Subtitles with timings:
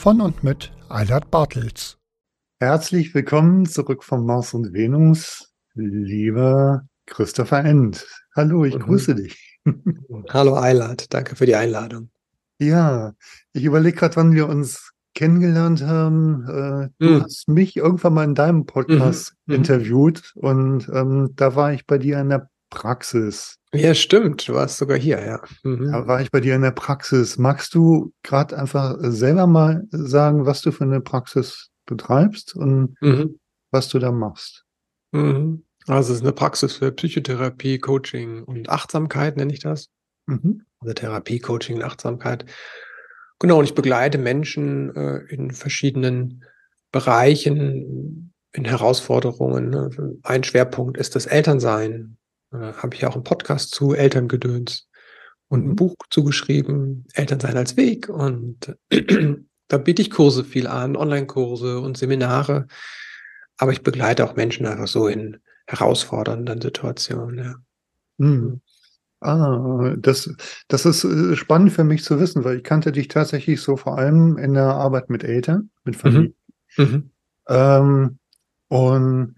[0.00, 1.98] Von und mit Eilert Bartels.
[2.58, 8.06] Herzlich willkommen zurück von Mars und Venus, lieber Christopher End.
[8.34, 8.80] Hallo, ich Mhm.
[8.80, 9.58] grüße dich.
[10.30, 12.08] Hallo Eilert, danke für die Einladung.
[12.58, 13.12] Ja,
[13.52, 16.44] ich überlege gerade, wann wir uns kennengelernt haben.
[16.48, 17.22] Äh, du Mhm.
[17.22, 19.54] hast mich irgendwann mal in deinem Podcast Mhm.
[19.56, 23.56] interviewt und ähm, da war ich bei dir in der Praxis.
[23.72, 25.40] Ja, stimmt, du warst sogar hier, ja.
[25.62, 25.92] Mhm.
[25.92, 27.38] Da war ich bei dir in der Praxis.
[27.38, 33.38] Magst du gerade einfach selber mal sagen, was du für eine Praxis betreibst und Mhm.
[33.70, 34.64] was du da machst?
[35.12, 35.64] Mhm.
[35.86, 39.88] Also es ist eine Praxis für Psychotherapie, Coaching und Achtsamkeit, nenne ich das.
[40.26, 40.62] Mhm.
[40.80, 42.44] Also Therapie, Coaching und Achtsamkeit.
[43.38, 46.44] Genau, und ich begleite Menschen äh, in verschiedenen
[46.92, 50.18] Bereichen, in Herausforderungen.
[50.22, 52.16] Ein Schwerpunkt ist das Elternsein.
[52.52, 54.88] Äh, Habe ich auch einen Podcast zu Elterngedöns
[55.48, 55.76] und ein Mhm.
[55.76, 58.08] Buch zugeschrieben, Elternsein als Weg.
[58.08, 58.76] Und
[59.68, 62.66] da biete ich Kurse viel an, Online-Kurse und Seminare.
[63.58, 67.38] Aber ich begleite auch Menschen einfach so in herausfordernden Situationen.
[67.44, 67.54] Ja.
[68.18, 68.60] Mhm.
[69.22, 70.34] Ah, das,
[70.68, 73.98] das ist äh, spannend für mich zu wissen, weil ich kannte dich tatsächlich so vor
[73.98, 76.34] allem in der Arbeit mit Eltern, mit Familien.
[76.78, 77.10] Mhm.
[77.48, 78.18] Ähm,
[78.68, 79.36] und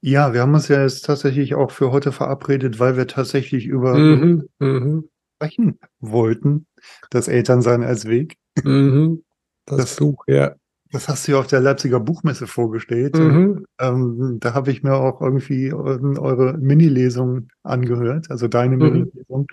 [0.00, 3.94] ja, wir haben uns ja jetzt tatsächlich auch für heute verabredet, weil wir tatsächlich über
[3.98, 4.48] Mhm.
[4.58, 5.08] Mhm.
[5.36, 6.66] sprechen wollten,
[7.10, 8.36] das Elternsein als Weg.
[8.64, 9.22] Mhm.
[9.66, 10.54] Das, Das- Buch, ja.
[10.90, 13.14] Das hast du ja auf der Leipziger Buchmesse vorgestellt.
[13.18, 13.66] Mhm.
[13.78, 18.82] Ähm, da habe ich mir auch irgendwie ähm, eure Mini-Lesung angehört, also deine Mhm.
[18.84, 19.46] Mini-Lesung.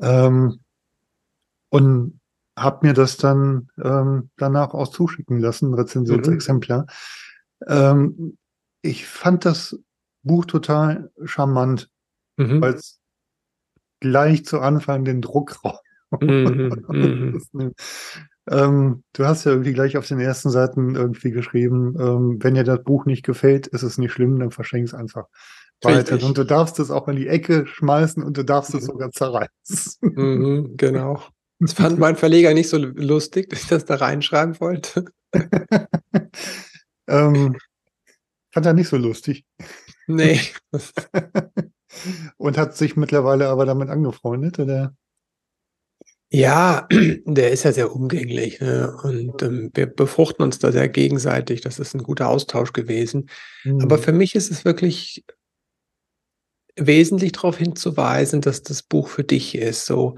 [0.00, 0.58] Ähm,
[1.70, 2.18] und
[2.58, 6.86] habe mir das dann ähm, danach auch zuschicken lassen, Rezensionsexemplar.
[7.68, 8.36] Ähm,
[8.82, 9.78] ich fand das
[10.22, 11.88] Buch total charmant,
[12.36, 12.60] Mhm.
[12.60, 12.98] weil es
[14.00, 15.78] gleich zu Anfang den Druck raus.
[16.20, 16.72] Mhm.
[16.88, 17.72] Mhm.
[18.50, 22.64] Ähm, du hast ja irgendwie gleich auf den ersten Seiten irgendwie geschrieben, ähm, wenn dir
[22.64, 25.26] das Buch nicht gefällt, ist es nicht schlimm, dann verschenk es einfach
[25.80, 26.20] weiter.
[26.26, 28.86] Und du darfst es auch in die Ecke schmeißen und du darfst es Mhm.
[28.86, 29.92] sogar zerreißen.
[30.00, 30.74] Mhm.
[30.76, 31.22] Genau.
[31.60, 35.04] Das fand mein Verleger nicht so lustig, dass ich das da reinschreiben wollte.
[37.06, 37.56] ähm,
[38.52, 39.44] fand er nicht so lustig
[40.06, 40.40] Nee.
[42.36, 44.94] und hat sich mittlerweile aber damit angefreundet, oder?
[46.30, 46.88] Ja,
[47.26, 48.60] der ist ja sehr umgänglich.
[48.60, 48.96] Ne?
[49.02, 51.60] Und ähm, wir befruchten uns da sehr gegenseitig.
[51.60, 53.28] Das ist ein guter Austausch gewesen.
[53.64, 54.02] Aber Mhm.
[54.02, 55.24] für mich ist es wirklich
[56.76, 59.84] wesentlich darauf hinzuweisen, dass das Buch für dich ist.
[59.86, 60.16] So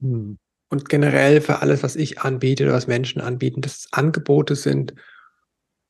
[0.00, 0.38] Hm.
[0.70, 4.94] und generell für alles, was ich anbiete oder was Menschen anbieten, dass es Angebote sind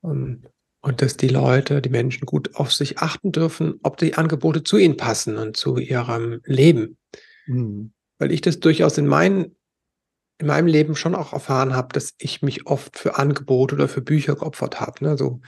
[0.03, 0.47] und,
[0.87, 4.77] und dass die Leute, die Menschen gut auf sich achten dürfen, ob die Angebote zu
[4.77, 6.97] ihnen passen und zu ihrem Leben.
[7.47, 7.93] Hm.
[8.19, 9.57] Weil ich das durchaus in, mein,
[10.39, 14.01] in meinem Leben schon auch erfahren habe, dass ich mich oft für Angebote oder für
[14.01, 15.05] Bücher geopfert habe.
[15.05, 15.19] Ne?
[15.19, 15.41] So,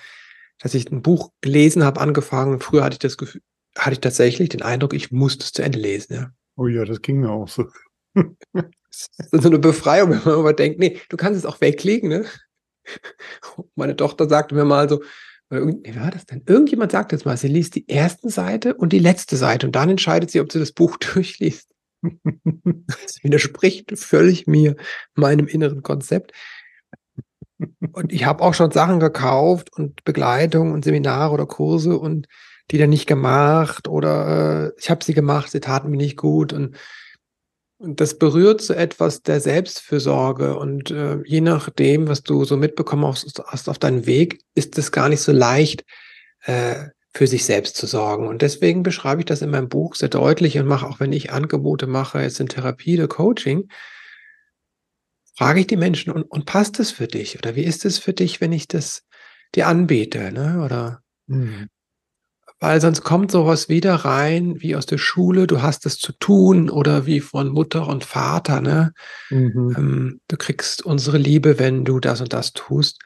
[0.58, 2.58] dass ich ein Buch gelesen habe, angefangen.
[2.58, 3.40] Früher hatte ich das Gefühl,
[3.76, 6.14] hatte ich tatsächlich den Eindruck, ich musste es zu Ende lesen.
[6.14, 6.32] Ja?
[6.56, 7.68] Oh ja, das ging mir auch so.
[8.12, 8.24] Das
[9.30, 12.24] ist so eine Befreiung, wenn man immer denkt, nee, du kannst es auch weglegen, ne?
[13.76, 15.00] Meine Tochter sagte mir mal so,
[15.50, 16.42] wie war das denn?
[16.46, 19.88] Irgendjemand sagte jetzt mal, sie liest die erste Seite und die letzte Seite und dann
[19.88, 21.68] entscheidet sie, ob sie das Buch durchliest.
[22.02, 24.76] Das widerspricht völlig mir,
[25.14, 26.32] meinem inneren Konzept.
[27.92, 32.28] Und ich habe auch schon Sachen gekauft und Begleitung und Seminare oder Kurse und
[32.70, 36.52] die dann nicht gemacht oder äh, ich habe sie gemacht, sie taten mir nicht gut
[36.52, 36.76] und
[37.78, 40.58] und das berührt so etwas der Selbstfürsorge.
[40.58, 44.92] Und äh, je nachdem, was du so mitbekommen hast, hast auf deinem Weg, ist es
[44.92, 45.84] gar nicht so leicht,
[46.42, 48.28] äh, für sich selbst zu sorgen.
[48.28, 51.32] Und deswegen beschreibe ich das in meinem Buch sehr deutlich und mache auch, wenn ich
[51.32, 53.68] Angebote mache, jetzt in Therapie oder Coaching,
[55.36, 57.38] frage ich die Menschen, und, und passt das für dich?
[57.38, 59.04] Oder wie ist es für dich, wenn ich das
[59.54, 60.32] dir anbete?
[60.32, 60.62] Ne?
[60.64, 61.68] Oder Mhm.
[62.60, 66.70] Weil sonst kommt sowas wieder rein wie aus der Schule, du hast es zu tun
[66.70, 68.92] oder wie von Mutter und Vater, ne?
[69.30, 69.74] Mhm.
[69.76, 72.98] Ähm, du kriegst unsere Liebe, wenn du das und das tust.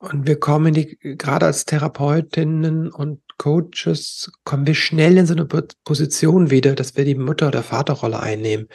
[0.00, 5.44] Und wir kommen die, gerade als Therapeutinnen und Coaches, kommen wir schnell in so eine
[5.44, 8.68] Po- Position wieder, dass wir die Mutter- oder Vaterrolle einnehmen.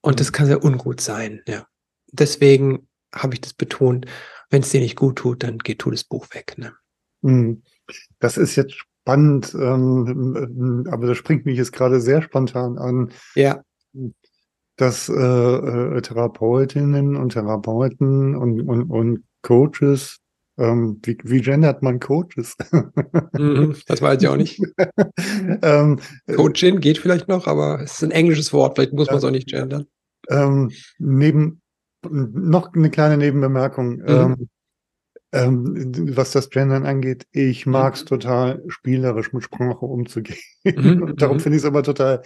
[0.00, 0.32] Und das Mhm.
[0.32, 1.66] kann sehr ungut sein, ja.
[2.12, 4.06] Deswegen habe ich das betont,
[4.50, 6.72] wenn es dir nicht gut tut, dann geh, tu das Buch weg, ne?
[7.22, 7.62] Mhm.
[8.20, 13.62] Das ist jetzt spannend, ähm, aber das springt mich jetzt gerade sehr spontan an, Ja.
[14.76, 20.18] dass äh, äh, Therapeutinnen und Therapeuten und, und, und Coaches,
[20.58, 22.56] ähm, wie, wie gendert man Coaches?
[23.32, 24.60] Mhm, das weiß ich auch nicht.
[25.62, 29.16] ähm, äh, Coachin geht vielleicht noch, aber es ist ein englisches Wort, vielleicht muss man
[29.16, 29.86] es auch nicht gendern.
[30.28, 31.60] ähm, neben
[32.08, 34.48] noch eine kleine Nebenbemerkung, Mhm.
[35.32, 37.26] Ähm, was das Gendern angeht.
[37.32, 37.72] Ich Mhm.
[37.72, 40.38] mag es total spielerisch mit Sprache umzugehen.
[40.64, 41.40] Mhm, darum mhm.
[41.40, 42.22] finde ich es aber total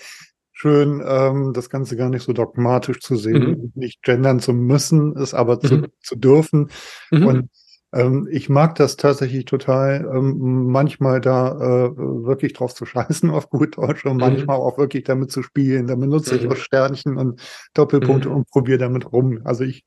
[0.53, 3.73] schön, ähm, das Ganze gar nicht so dogmatisch zu sehen, Mhm.
[3.75, 5.87] nicht gendern zu müssen, es aber zu, Mhm.
[6.03, 6.71] zu dürfen.
[7.11, 7.27] Mhm.
[7.27, 7.51] Und
[7.93, 13.49] ähm, ich mag das tatsächlich total, ähm, manchmal da äh, wirklich drauf zu scheißen auf
[13.51, 14.21] gut Deutsch und Mhm.
[14.21, 15.87] manchmal auch wirklich damit zu spielen.
[15.87, 16.51] Da benutze ich Mhm.
[16.51, 17.41] auch Sternchen und
[17.75, 18.37] Doppelpunkte Mhm.
[18.37, 19.41] und probiere damit rum.
[19.45, 19.85] Also ich,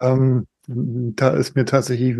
[0.00, 2.16] ähm, da ist mir tatsächlich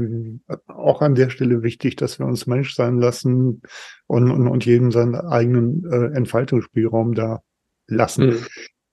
[0.67, 3.63] auch an der Stelle wichtig, dass wir uns Mensch sein lassen
[4.07, 7.43] und, und, und jedem seinen eigenen äh, Entfaltungsspielraum da
[7.87, 8.27] lassen.
[8.27, 8.47] Mhm.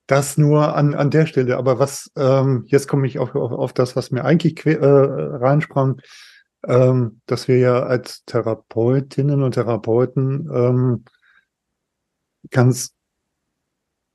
[0.08, 1.58] Das nur an, an der Stelle.
[1.58, 4.86] Aber was, ähm, jetzt komme ich auf, auf, auf das, was mir eigentlich que- äh,
[4.86, 6.02] reinsprang,
[6.66, 11.04] ähm, dass wir ja als Therapeutinnen und Therapeuten ähm,
[12.50, 12.94] ganz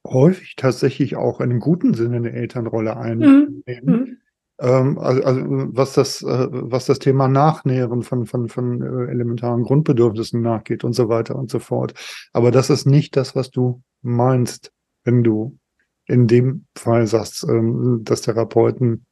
[0.06, 3.64] häufig tatsächlich auch in einem guten Sinne eine Elternrolle einnehmen.
[3.66, 4.18] Mhm.
[4.58, 10.40] Also, also was das, äh, was das Thema Nachnähren von, von, von äh, elementaren Grundbedürfnissen
[10.40, 11.92] nachgeht und so weiter und so fort.
[12.32, 14.72] Aber das ist nicht das, was du meinst,
[15.04, 15.58] wenn du
[16.06, 19.04] in dem Fall sagst, ähm, dass Therapeuten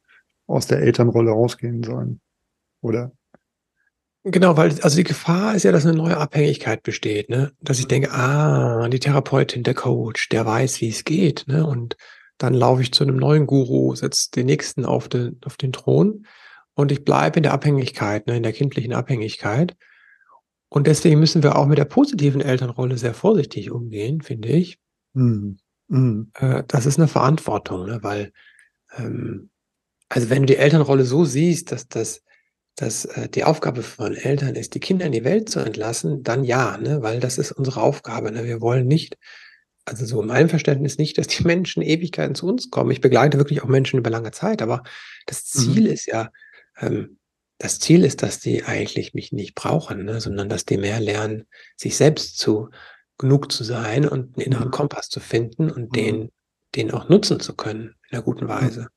[0.47, 2.21] aus der Elternrolle rausgehen sollen.
[2.81, 3.11] Oder?
[4.23, 7.51] Genau, weil also die Gefahr ist ja, dass eine neue Abhängigkeit besteht, ne?
[7.61, 11.65] Dass ich denke, ah, die Therapeutin, der Coach, der weiß, wie es geht, ne?
[11.65, 11.95] Und
[12.37, 16.25] dann laufe ich zu einem neuen Guru, setze den nächsten auf den, auf den Thron
[16.73, 18.37] und ich bleibe in der Abhängigkeit, ne?
[18.37, 19.75] in der kindlichen Abhängigkeit.
[20.69, 24.79] Und deswegen müssen wir auch mit der positiven Elternrolle sehr vorsichtig umgehen, finde ich.
[25.13, 25.57] Hm.
[25.89, 26.31] Hm.
[26.33, 27.99] Äh, das ist eine Verantwortung, ne?
[28.01, 28.33] Weil,
[28.97, 29.49] ähm,
[30.09, 32.25] also wenn du die Elternrolle so siehst, dass das
[32.75, 36.43] dass äh, die Aufgabe von Eltern ist, die Kinder in die Welt zu entlassen, dann
[36.43, 37.01] ja, ne?
[37.01, 38.31] weil das ist unsere Aufgabe.
[38.31, 38.43] Ne?
[38.43, 39.17] Wir wollen nicht,
[39.85, 42.91] also so in meinem Verständnis nicht, dass die Menschen Ewigkeiten zu uns kommen.
[42.91, 44.83] Ich begleite wirklich auch Menschen über lange Zeit, aber
[45.27, 45.91] das Ziel Mhm.
[45.93, 46.29] ist ja,
[46.79, 47.17] ähm,
[47.57, 50.19] das Ziel ist, dass die eigentlich mich nicht brauchen, ne?
[50.19, 51.45] sondern dass die mehr lernen,
[51.77, 52.69] sich selbst zu
[53.17, 54.71] genug zu sein und einen inneren Mhm.
[54.71, 55.93] Kompass zu finden und Mhm.
[55.93, 56.31] den,
[56.75, 58.87] den auch nutzen zu können in einer guten Weise.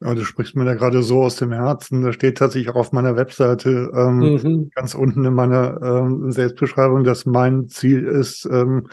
[0.00, 2.02] Ja, du sprichst mir da gerade so aus dem Herzen.
[2.02, 4.70] Da steht tatsächlich auch auf meiner Webseite ähm, Mhm.
[4.74, 8.88] ganz unten in meiner ähm, Selbstbeschreibung, dass mein Ziel ist, ähm,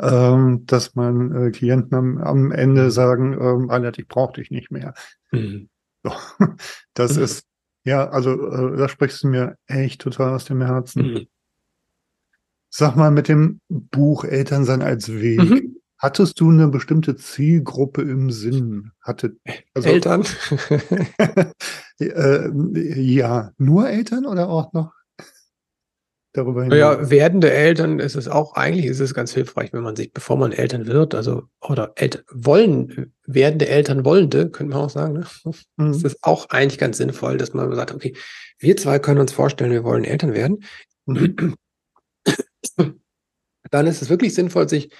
[0.00, 4.70] ähm, dass meine äh, Klienten am, am Ende sagen, ähm, Albert, ich brauche dich nicht
[4.70, 4.94] mehr.
[5.32, 5.68] Mhm.
[6.02, 6.12] So.
[6.94, 7.22] Das Mhm.
[7.24, 7.44] ist,
[7.84, 11.02] ja, also äh, da sprichst du mir echt total aus dem Herzen.
[11.12, 11.26] Mhm.
[12.70, 15.76] Sag mal, mit dem Buch Elternsein als Weg, Mhm.
[15.98, 18.90] hattest du eine bestimmte Zielgruppe im Sinn?
[19.00, 19.36] Hatte,
[19.74, 20.24] also, Eltern.
[22.00, 22.50] äh,
[23.00, 24.92] ja, nur Eltern oder auch noch
[26.34, 26.78] darüber hinaus?
[26.78, 30.36] Naja, werdende Eltern ist es auch, eigentlich ist es ganz hilfreich, wenn man sich, bevor
[30.36, 35.26] man Eltern wird, also, oder Eltern wollen, werdende Eltern wollende, könnte man auch sagen, ne?
[35.76, 35.90] Mhm.
[35.90, 38.14] Es ist auch eigentlich ganz sinnvoll, dass man sagt, okay,
[38.58, 40.64] wir zwei können uns vorstellen, wir wollen Eltern werden.
[41.06, 41.54] Mhm.
[43.70, 44.90] Dann ist es wirklich sinnvoll, sich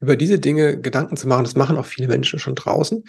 [0.00, 1.44] über diese Dinge Gedanken zu machen.
[1.44, 3.04] Das machen auch viele Menschen schon draußen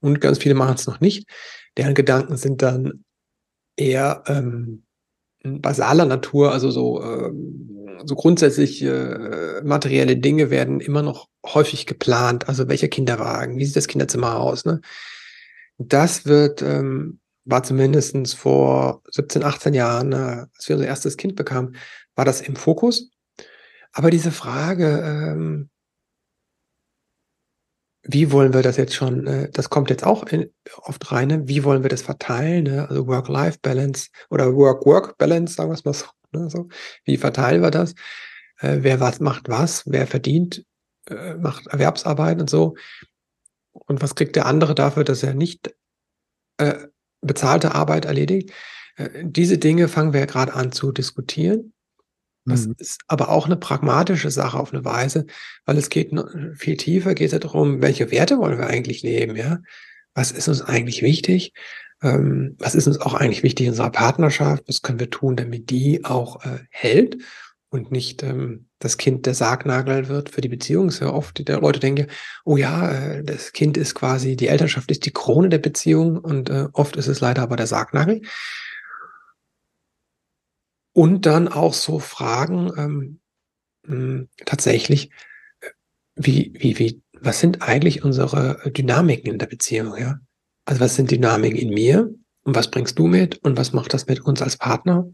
[0.00, 1.28] und ganz viele machen es noch nicht.
[1.76, 3.04] Deren Gedanken sind dann
[3.76, 4.84] eher ähm,
[5.60, 12.48] basaler Natur, also so, ähm, so grundsätzlich äh, materielle Dinge werden immer noch häufig geplant.
[12.48, 14.64] Also welcher Kinderwagen, wie sieht das Kinderzimmer aus?
[14.64, 14.80] Ne?
[15.78, 21.36] Das wird, ähm, war zumindest vor 17, 18 Jahren, äh, als wir unser erstes Kind
[21.36, 21.76] bekamen,
[22.14, 23.10] war das im Fokus.
[23.92, 25.70] Aber diese Frage, ähm,
[28.02, 30.52] wie wollen wir das jetzt schon, äh, das kommt jetzt auch in,
[30.82, 31.48] oft rein, ne?
[31.48, 32.88] wie wollen wir das verteilen, ne?
[32.88, 36.50] also Work-Life-Balance oder Work-Work-Balance, sagen wir es mal so, ne?
[36.50, 36.68] so.
[37.04, 37.94] Wie verteilen wir das?
[38.60, 40.64] Äh, wer was macht was, wer verdient,
[41.06, 42.76] äh, macht Erwerbsarbeit und so.
[43.72, 45.74] und was kriegt der andere dafür, dass er nicht
[46.58, 46.88] äh,
[47.20, 48.52] bezahlte Arbeit erledigt.
[48.96, 51.72] Äh, diese Dinge fangen wir ja gerade an zu diskutieren.
[52.48, 52.74] Das Mhm.
[52.78, 55.26] ist aber auch eine pragmatische Sache auf eine Weise,
[55.66, 56.12] weil es geht
[56.56, 59.58] viel tiefer, geht es darum, welche Werte wollen wir eigentlich leben, ja?
[60.14, 61.52] Was ist uns eigentlich wichtig?
[62.02, 64.64] Ähm, was ist uns auch eigentlich wichtig in unserer Partnerschaft?
[64.66, 67.18] Was können wir tun, damit die auch äh, hält
[67.70, 70.90] und nicht ähm, das Kind der Sargnagel wird für die Beziehung?
[70.90, 72.06] Sehr oft die Leute denken,
[72.44, 76.50] oh ja, äh, das Kind ist quasi, die Elternschaft ist die Krone der Beziehung und
[76.50, 78.22] äh, oft ist es leider aber der Sargnagel.
[80.92, 83.20] Und dann auch so Fragen, ähm,
[83.86, 85.10] mh, tatsächlich,
[85.62, 85.68] äh,
[86.16, 90.20] wie, wie, wie, was sind eigentlich unsere äh, Dynamiken in der Beziehung, ja?
[90.66, 92.10] Also was sind Dynamiken in mir
[92.44, 95.06] und was bringst du mit und was macht das mit uns als Partner?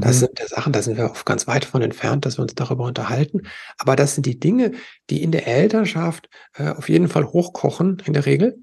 [0.00, 0.20] Das Mhm.
[0.20, 2.84] sind der Sachen, da sind wir oft ganz weit von entfernt, dass wir uns darüber
[2.84, 3.42] unterhalten.
[3.78, 4.72] Aber das sind die Dinge,
[5.10, 8.62] die in der Elternschaft äh, auf jeden Fall hochkochen, in der Regel.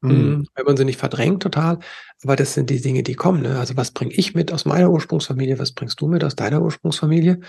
[0.00, 0.10] Mhm.
[0.10, 1.78] Mm, Wenn man sie nicht verdrängt total.
[2.22, 3.42] Aber das sind die Dinge, die kommen.
[3.42, 3.58] Ne?
[3.58, 5.58] Also was bringe ich mit aus meiner Ursprungsfamilie?
[5.58, 7.40] Was bringst du mit aus deiner Ursprungsfamilie?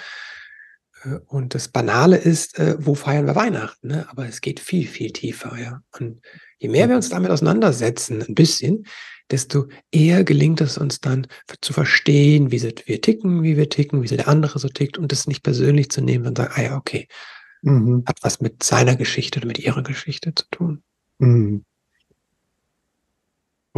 [1.03, 3.87] Äh, Und das Banale ist, äh, wo feiern wir Weihnachten?
[3.89, 4.07] Ne?
[4.09, 5.57] Aber es geht viel, viel tiefer.
[5.59, 5.81] Ja?
[5.99, 6.21] Und
[6.57, 8.85] je mehr wir uns damit auseinandersetzen, ein bisschen,
[9.31, 11.27] desto eher gelingt es uns dann
[11.61, 15.27] zu verstehen, wie wir ticken, wie wir ticken, wie der andere so tickt und das
[15.27, 17.07] nicht persönlich zu nehmen und sagen, ah ja, okay,
[17.61, 18.03] Mhm.
[18.07, 20.81] hat was mit seiner Geschichte oder mit ihrer Geschichte zu tun.
[21.19, 21.65] Mhm.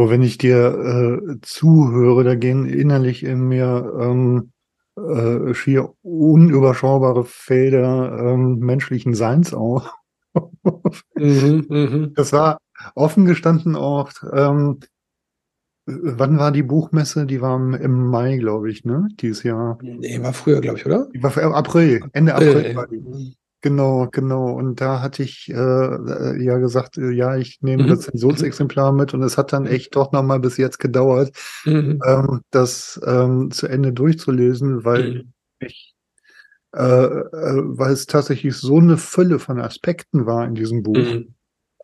[0.02, 4.50] So, wenn ich dir äh, zuhöre, da gehen innerlich in mir ähm,
[4.96, 9.88] äh, schier unüberschaubare Felder ähm, menschlichen Seins auf.
[11.14, 12.12] Mhm, mhm.
[12.16, 12.58] Das war
[12.96, 14.80] offen gestanden auch, ähm,
[15.86, 17.24] wann war die Buchmesse?
[17.24, 19.06] Die war im- Mai, glaube ich, ne?
[19.20, 19.78] Dieses Jahr.
[19.82, 21.10] Nee, war früher, glaube ich, oder?
[21.14, 23.36] Die war im April, Ende April Äh, war die.
[23.64, 24.50] Genau, genau.
[24.54, 27.88] Und da hatte ich äh, äh, ja gesagt, äh, ja, ich nehme Mhm.
[27.90, 31.30] das Zensionsexemplar mit und es hat dann echt doch nochmal bis jetzt gedauert,
[31.64, 32.00] Mhm.
[32.04, 35.32] ähm, das ähm, zu Ende durchzulesen, weil Mhm.
[35.60, 35.94] ich,
[36.74, 41.34] äh, äh, weil es tatsächlich so eine Fülle von Aspekten war in diesem Buch, Mhm.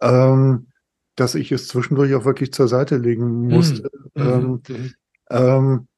[0.03, 0.69] ähm,
[1.17, 3.91] dass ich es zwischendurch auch wirklich zur Seite legen musste.
[4.17, 4.63] Ähm, Mhm.
[4.69, 4.95] Mhm.
[5.31, 5.89] ähm,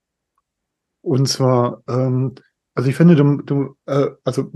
[1.04, 2.34] und zwar, ähm,
[2.75, 4.50] also ich finde, du, du äh, also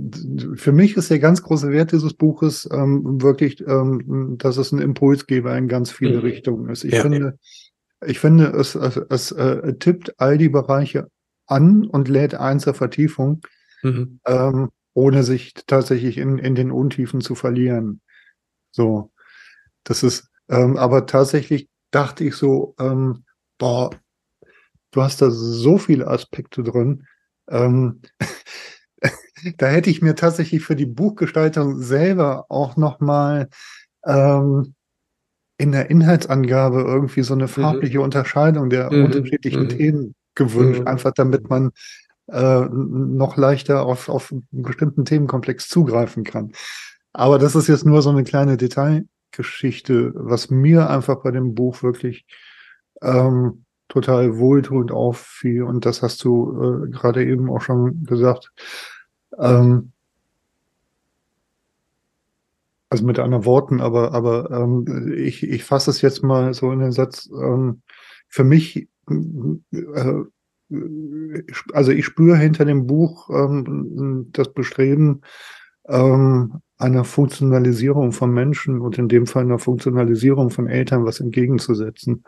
[0.55, 4.79] für mich ist der ganz große Wert dieses Buches ähm, wirklich, ähm, dass es ein
[4.79, 6.21] Impulsgeber in ganz viele Mhm.
[6.21, 6.85] Richtungen ist.
[6.85, 7.03] Ich Ja.
[7.03, 7.39] finde,
[8.07, 11.09] ich finde, es, es, es äh, tippt all die Bereiche
[11.47, 13.41] an und lädt ein zur Vertiefung,
[13.83, 14.21] Mhm.
[14.27, 18.01] ähm, ohne sich tatsächlich in, in den Untiefen zu verlieren.
[18.71, 19.11] So,
[19.85, 23.25] das ist, ähm, aber tatsächlich dachte ich so, ähm,
[23.59, 23.91] boah,
[24.93, 27.07] du hast da so viele Aspekte drin.
[27.51, 28.01] Ähm,
[29.59, 33.49] da hätte ich mir tatsächlich für die Buchgestaltung selber auch nochmal
[34.07, 34.75] ähm,
[35.59, 39.05] in der Inhaltsangabe irgendwie so eine farbliche Unterscheidung der Mhm.
[39.05, 39.69] unterschiedlichen Mhm.
[39.71, 40.87] Themen gewünscht, Mhm.
[40.89, 41.71] einfach damit man
[42.33, 46.53] äh, noch leichter auf, auf einen bestimmten Themenkomplex zugreifen kann.
[47.13, 51.83] Aber das ist jetzt nur so eine kleine Detailgeschichte, was mir einfach bei dem Buch
[51.83, 52.27] wirklich
[53.03, 55.63] ähm, total wohltuend auffiel.
[55.63, 58.53] Und das hast du äh, gerade eben auch schon gesagt.
[59.39, 59.93] Ähm,
[62.91, 66.79] also mit anderen Worten, aber, aber ähm, ich, ich fasse es jetzt mal so in
[66.79, 67.29] den Satz.
[67.33, 67.83] Ähm,
[68.29, 70.15] für mich, äh,
[71.73, 75.23] also ich spüre hinter dem Buch ähm, das Bestreben
[75.89, 82.25] ähm, einer Funktionalisierung von Menschen und in dem Fall einer Funktionalisierung von Eltern was entgegenzusetzen.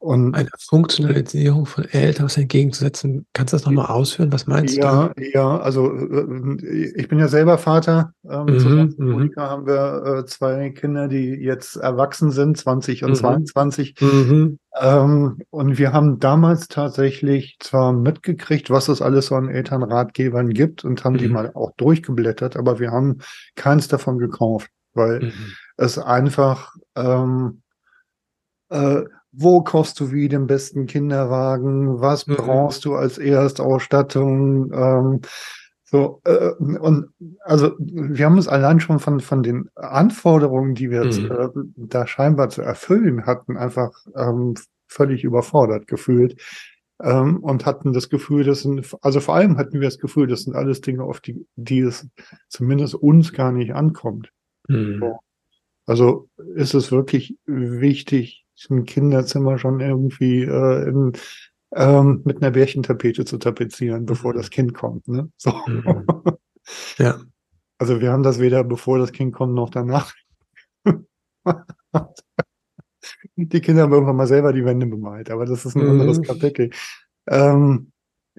[0.00, 3.26] Und Eine Funktionalisierung von Eltern entgegenzusetzen.
[3.32, 4.30] Kannst du das nochmal ausführen?
[4.32, 8.12] Was meinst Ja, ja, also äh, ich bin ja selber Vater.
[8.30, 9.10] Ähm, Mhm, zusammen mit mhm.
[9.10, 13.14] Monika haben wir äh, zwei Kinder, die jetzt erwachsen sind, 20 und Mhm.
[13.16, 13.94] 22.
[13.94, 14.06] du?
[14.06, 14.58] Mhm.
[14.80, 20.84] Ähm, und wir haben damals tatsächlich zwar mitgekriegt, was es alles so an Elternratgebern gibt
[20.84, 21.34] und haben die Mhm.
[21.34, 23.18] mal auch durchgeblättert, aber wir haben
[23.56, 25.32] keins davon gekauft, weil Mhm.
[25.76, 27.62] es einfach, ähm,
[28.70, 29.02] äh,
[29.40, 32.00] wo kaufst du wie den besten Kinderwagen?
[32.00, 32.36] Was Mhm.
[32.36, 34.72] brauchst du als Erstausstattung?
[34.72, 35.20] Ähm,
[35.84, 37.06] so, äh, und
[37.44, 41.30] also wir haben uns allein schon von, von den Anforderungen, die wir jetzt, Mhm.
[41.30, 44.54] äh, da scheinbar zu erfüllen hatten, einfach ähm,
[44.86, 46.40] völlig überfordert gefühlt.
[47.00, 50.42] Ähm, und hatten das Gefühl, das sind, also vor allem hatten wir das Gefühl, das
[50.42, 52.08] sind alles Dinge, auf die, die es
[52.48, 54.30] zumindest uns gar nicht ankommt.
[54.66, 55.12] Mhm.
[55.86, 61.12] Also ist es wirklich wichtig, ein Kinderzimmer schon irgendwie äh, in,
[61.74, 64.36] ähm, mit einer Bärchentapete zu tapezieren, bevor Mhm.
[64.38, 65.08] das Kind kommt.
[65.08, 65.30] Ne?
[65.38, 65.52] So.
[65.66, 66.06] Mhm.
[66.98, 67.20] Ja.
[67.78, 70.12] Also wir haben das weder bevor das Kind kommt noch danach
[73.36, 75.90] die Kinder haben irgendwann mal selber die Wände bemalt, aber das ist ein Mhm.
[76.00, 76.70] anderes Kapitel.
[77.26, 77.92] Ähm,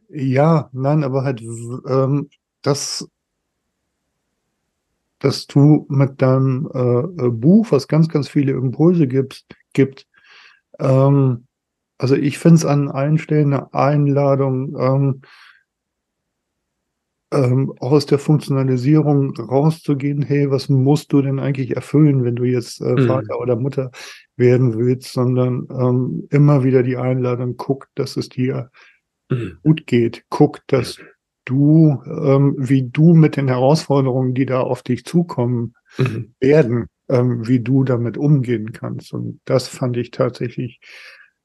[0.10, 2.30] ja, nein, aber halt, ähm,
[2.62, 3.08] das,
[5.20, 6.80] dass du mit deinem äh,
[7.26, 10.08] äh, Buch, was ganz, ganz viele Impulse gibst, gibt,
[10.80, 11.46] ähm,
[12.00, 15.22] also ich finde es an allen Stellen eine Einladung, ähm,
[17.32, 22.82] ähm, aus der Funktionalisierung rauszugehen, hey, was musst du denn eigentlich erfüllen, wenn du jetzt
[22.82, 23.06] äh, Mhm.
[23.08, 23.92] Vater oder Mutter
[24.36, 28.72] werden willst, sondern ähm, immer wieder die Einladung, guck, dass es dir
[29.32, 29.60] Mhm.
[29.64, 30.98] gut geht, guck, dass
[31.46, 36.34] du, ähm, wie du mit den Herausforderungen, die da auf dich zukommen Mhm.
[36.40, 39.14] werden, ähm, wie du damit umgehen kannst.
[39.14, 40.80] Und das fand ich tatsächlich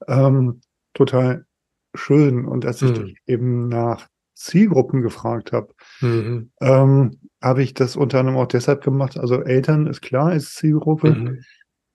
[0.09, 0.61] ähm,
[0.95, 1.47] total
[1.95, 2.47] schön.
[2.47, 2.95] Und als ich Mhm.
[2.95, 6.51] dich eben nach Zielgruppen gefragt habe, Mhm.
[6.61, 9.19] ähm, habe ich das unter anderem auch deshalb gemacht.
[9.19, 11.11] Also Eltern ist klar als Zielgruppe.
[11.11, 11.39] Mhm.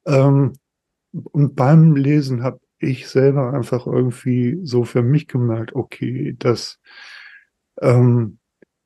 [0.05, 0.53] Ähm,
[1.11, 6.79] und beim Lesen habe ich selber einfach irgendwie so für mich gemerkt, okay, das,
[7.81, 8.39] ähm,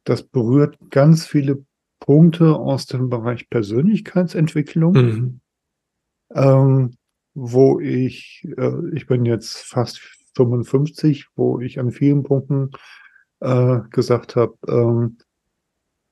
[0.03, 1.65] das berührt ganz viele
[2.13, 5.39] Punkte aus dem Bereich Persönlichkeitsentwicklung, Mhm.
[6.35, 6.97] ähm,
[7.33, 9.99] wo ich, äh, ich bin jetzt fast
[10.35, 12.71] 55, wo ich an vielen Punkten
[13.39, 15.17] äh, gesagt habe, ähm,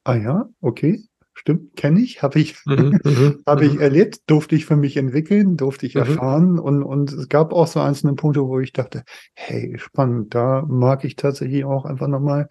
[0.06, 3.00] ah ja, okay, stimmt, kenne ich, habe ich, Mhm.
[3.04, 3.44] Mhm.
[3.46, 3.82] habe ich Mhm.
[3.82, 6.02] erlebt, durfte ich für mich entwickeln, durfte ich Mhm.
[6.02, 10.62] erfahren und, und es gab auch so einzelne Punkte, wo ich dachte, hey, spannend, da
[10.66, 12.48] mag ich tatsächlich auch einfach nochmal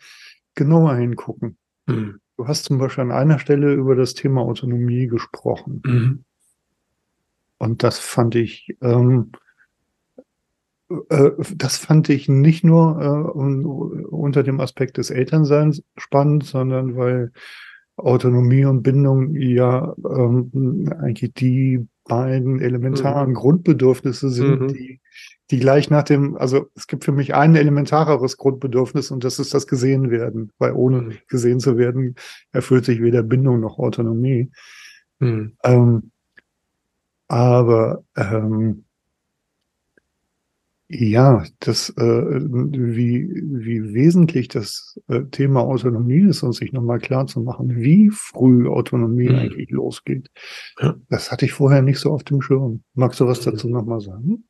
[0.55, 1.57] genauer hingucken.
[1.87, 2.21] Mhm.
[2.41, 6.25] Du hast zum Beispiel an einer Stelle über das Thema Autonomie gesprochen Mhm.
[7.59, 9.33] und das fand ich, ähm,
[11.11, 16.97] äh, das fand ich nicht nur äh, un, unter dem Aspekt des Elternseins spannend, sondern
[16.97, 17.31] weil
[17.97, 24.69] Autonomie und Bindung ja ähm, eigentlich die beiden elementaren Grundbedürfnisse sind, Mhm.
[24.69, 25.01] die,
[25.51, 29.53] die gleich nach dem, also es gibt für mich ein elementareres Grundbedürfnis und das ist
[29.55, 31.13] das gesehen werden, weil ohne Mhm.
[31.29, 32.15] gesehen zu werden
[32.53, 34.51] erfüllt sich weder Bindung noch Autonomie.
[35.21, 35.57] Mhm.
[35.65, 36.11] Ähm,
[37.29, 38.85] aber ähm,
[40.93, 47.29] ja, das, äh, wie, wie wesentlich das äh, Thema Autonomie ist und sich nochmal klar
[47.29, 49.37] zu machen, wie früh Autonomie Mhm.
[49.37, 50.29] eigentlich losgeht.
[50.81, 50.97] Ja.
[51.09, 52.83] Das hatte ich vorher nicht so auf dem Schirm.
[52.95, 53.51] Magst du was Mhm.
[53.53, 54.45] dazu nochmal sagen?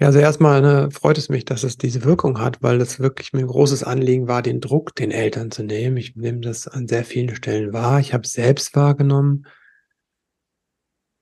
[0.00, 3.34] Ja, also erstmal ne, freut es mich, dass es diese Wirkung hat, weil das wirklich
[3.34, 5.98] mir ein großes Anliegen war, den Druck den Eltern zu nehmen.
[5.98, 8.00] Ich nehme das an sehr vielen Stellen wahr.
[8.00, 9.46] Ich habe es selbst wahrgenommen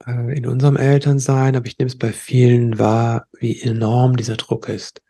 [0.06, 4.68] äh, in unserem Elternsein, aber ich nehme es bei vielen wahr, wie enorm dieser Druck
[4.68, 5.02] ist.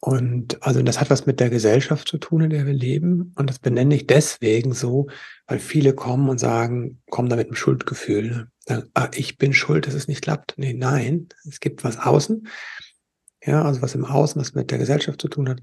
[0.00, 3.32] Und also das hat was mit der Gesellschaft zu tun, in der wir leben.
[3.36, 5.08] Und das benenne ich deswegen so,
[5.46, 8.30] weil viele kommen und sagen, kommen da mit einem Schuldgefühl.
[8.30, 8.50] Ne?
[8.60, 10.54] Sagen, ah, ich bin schuld, dass es nicht klappt.
[10.56, 12.46] Nee, nein, es gibt was außen.
[13.44, 15.60] Ja, also was im Außen, was mit der Gesellschaft zu tun hat.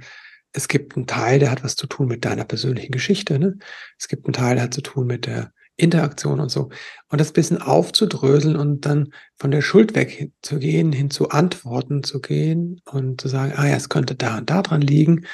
[0.51, 3.39] Es gibt einen Teil, der hat was zu tun mit deiner persönlichen Geschichte.
[3.39, 3.57] Ne?
[3.97, 6.69] Es gibt einen Teil, der hat zu tun mit der Interaktion und so.
[7.09, 12.03] Und das bisschen aufzudröseln und dann von der Schuld weg zu gehen, hin zu Antworten
[12.03, 15.25] zu gehen und zu sagen, ah ja, es könnte da und da dran liegen.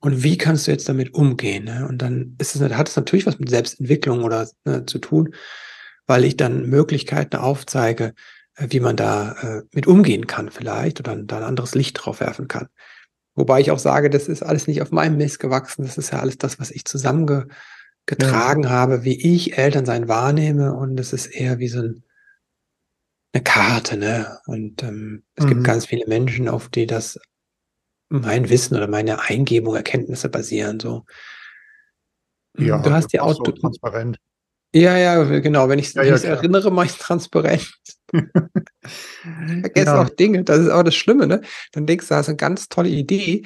[0.00, 1.64] Und wie kannst du jetzt damit umgehen?
[1.64, 1.86] Ne?
[1.88, 5.34] Und dann ist es, hat es natürlich was mit Selbstentwicklung oder ne, zu tun,
[6.06, 8.12] weil ich dann Möglichkeiten aufzeige,
[8.56, 12.20] äh, wie man da äh, mit umgehen kann vielleicht oder da ein anderes Licht drauf
[12.20, 12.68] werfen kann.
[13.34, 15.84] Wobei ich auch sage, das ist alles nicht auf meinem Mist gewachsen.
[15.84, 16.84] Das ist ja alles das, was ich
[18.06, 18.70] zusammengetragen ja.
[18.70, 20.74] habe, wie ich Elternsein wahrnehme.
[20.74, 22.04] Und es ist eher wie so ein,
[23.32, 23.96] eine Karte.
[23.96, 24.38] Ne?
[24.46, 25.48] Und ähm, es mhm.
[25.48, 27.18] gibt ganz viele Menschen, auf die das
[28.10, 30.78] mein Wissen oder meine Eingebung, Erkenntnisse basieren.
[30.78, 31.04] So.
[32.56, 34.18] Ja, du hast ja auch so transparent.
[34.72, 35.68] Ja, ja, genau.
[35.68, 37.72] Wenn ich es ja, ja, erinnere, mache ich transparent.
[38.82, 40.02] Vergesse ja.
[40.02, 40.44] auch Dinge.
[40.44, 41.42] Das ist auch das Schlimme, ne?
[41.72, 43.44] Dann denkst du, das ist eine ganz tolle Idee,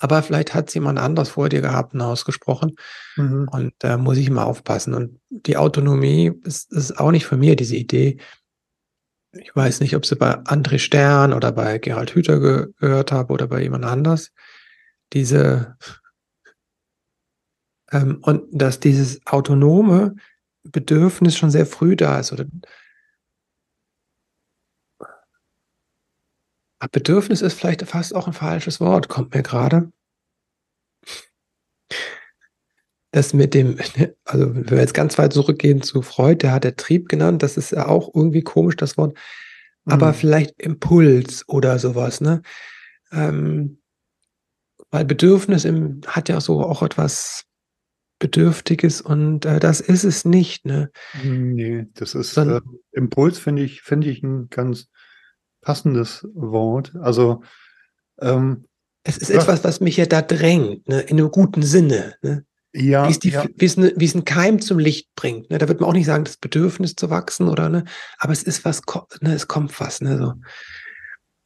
[0.00, 2.76] aber vielleicht hat es jemand anders vor dir gehabt und ausgesprochen.
[3.16, 3.48] Mhm.
[3.52, 4.94] Und da äh, muss ich immer aufpassen.
[4.94, 8.16] Und die Autonomie ist, ist auch nicht von mir, diese Idee.
[9.32, 13.32] Ich weiß nicht, ob sie bei André Stern oder bei Gerald Hüther ge gehört habe
[13.32, 14.32] oder bei jemand anders.
[15.12, 15.76] Diese
[17.92, 20.16] ähm, und dass dieses autonome
[20.62, 22.46] Bedürfnis schon sehr früh da ist oder
[26.88, 29.92] Bedürfnis ist vielleicht fast auch ein falsches Wort, kommt mir gerade.
[33.12, 33.78] Das mit dem,
[34.24, 37.56] also wenn wir jetzt ganz weit zurückgehen zu Freud, der hat der Trieb genannt, das
[37.56, 39.16] ist ja auch irgendwie komisch, das Wort,
[39.84, 39.92] mhm.
[39.92, 42.42] aber vielleicht Impuls oder sowas, ne?
[43.12, 43.80] Ähm,
[44.90, 47.44] weil Bedürfnis im, hat ja so auch etwas
[48.18, 50.66] Bedürftiges und äh, das ist es nicht.
[50.66, 50.90] Ne?
[51.22, 52.60] Nee, das ist Dann- äh,
[52.92, 54.88] Impuls, finde ich, finde ich ein ganz
[55.60, 56.92] passendes Wort.
[57.00, 57.42] Also
[58.20, 58.66] ähm,
[59.04, 59.40] Es ist Ja.
[59.40, 61.00] etwas, was mich ja da drängt, ne?
[61.00, 62.14] in einem guten Sinne.
[62.22, 62.44] Ne?
[62.72, 65.50] ja, wie, es die, ja, wie, es ne, wie es einen Keim zum Licht bringt.
[65.50, 65.58] Ne?
[65.58, 67.84] Da wird man auch nicht sagen, das Bedürfnis zu wachsen oder ne,
[68.18, 68.82] aber es ist was,
[69.20, 70.34] ne, es kommt was, ne, so.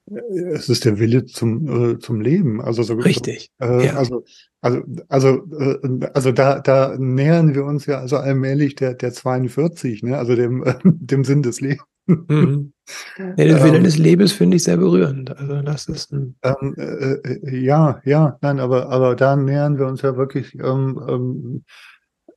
[0.07, 2.61] Es ist der Wille zum, äh, zum Leben.
[2.61, 3.51] Also so, Richtig.
[3.61, 3.97] Äh, Ja.
[3.97, 4.25] Also,
[4.61, 10.03] also, also, äh, also da, da nähern wir uns ja also allmählich der, der 42,
[10.03, 10.19] ne?
[10.19, 11.85] also dem, äh, dem Sinn des Lebens.
[12.07, 12.73] Mhm.
[13.17, 15.35] Ja, den Willen Ähm, des Lebens finde ich sehr berührend.
[15.39, 19.87] Also das ist ein, Ähm, äh, äh, ja, ja, nein, aber, aber da nähern wir
[19.87, 21.65] uns ja wirklich, ähm, ähm,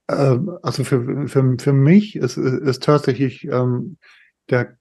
[0.09, 3.97] ähm, also für, für, für mich ist, ist tatsächlich ähm,
[4.49, 4.76] der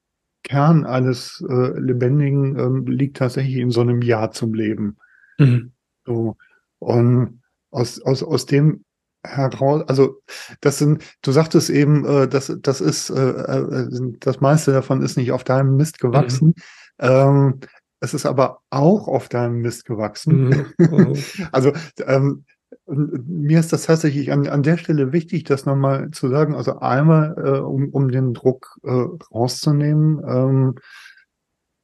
[0.46, 4.96] Kern alles äh, Lebendigen ähm, liegt tatsächlich in so einem Ja zum Leben.
[5.38, 5.72] mhm.
[6.06, 6.36] So.
[6.78, 8.84] Und aus, aus, aus dem
[9.24, 10.20] heraus, also
[10.60, 13.88] das sind, du sagtest eben, äh, das, das ist, äh, äh,
[14.20, 16.54] das meiste davon ist nicht auf deinem Mist gewachsen.
[16.98, 17.60] Ähm,
[18.00, 20.48] es ist aber auch auf deinem Mist gewachsen.
[20.48, 20.66] Mhm.
[20.78, 21.16] Mhm.
[21.50, 21.72] Also
[22.06, 22.44] ähm,
[22.84, 26.54] und mir ist das tatsächlich an, an der Stelle wichtig, das nochmal zu sagen.
[26.54, 28.90] Also einmal, äh, um, um den Druck äh,
[29.32, 30.22] rauszunehmen.
[30.26, 30.74] Ähm,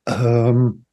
[0.07, 0.85] ähm,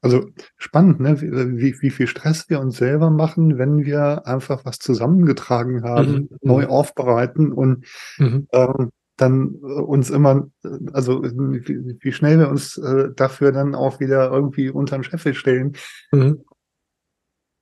[0.00, 1.20] also spannend, ne?
[1.20, 6.28] wie, wie, viel Stress wir uns selber machen, wenn wir einfach was zusammengetragen haben, Mhm.
[6.42, 7.84] neu aufbereiten und
[8.18, 8.46] Mhm.
[8.52, 10.48] ähm, dann äh, uns immer,
[10.92, 15.34] also wie, wie schnell wir uns äh, dafür dann auch wieder irgendwie unter den Scheffel
[15.34, 15.72] stellen.
[16.12, 16.44] Mhm.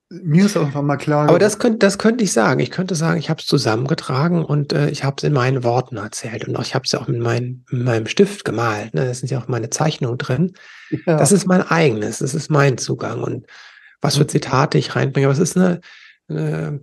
[0.09, 1.29] Mir ist einfach mal klar.
[1.29, 2.61] Aber das könnte, das könnte ich sagen.
[2.61, 5.97] Ich könnte sagen, ich habe es zusammengetragen und äh, ich habe es in meinen Worten
[5.97, 6.47] erzählt.
[6.47, 8.95] Und auch, ich habe es ja auch mit, mein, mit meinem Stift gemalt.
[8.95, 9.05] Ne?
[9.05, 10.53] Da sind ja auch meine Zeichnungen drin.
[11.07, 13.21] ja, Das ist mein eigenes, das ist mein Zugang.
[13.23, 13.47] Und
[14.01, 14.29] was für Mhm.
[14.29, 15.27] Zitate ich reinbringe.
[15.27, 15.81] Aber es ist eine,
[16.29, 16.81] eine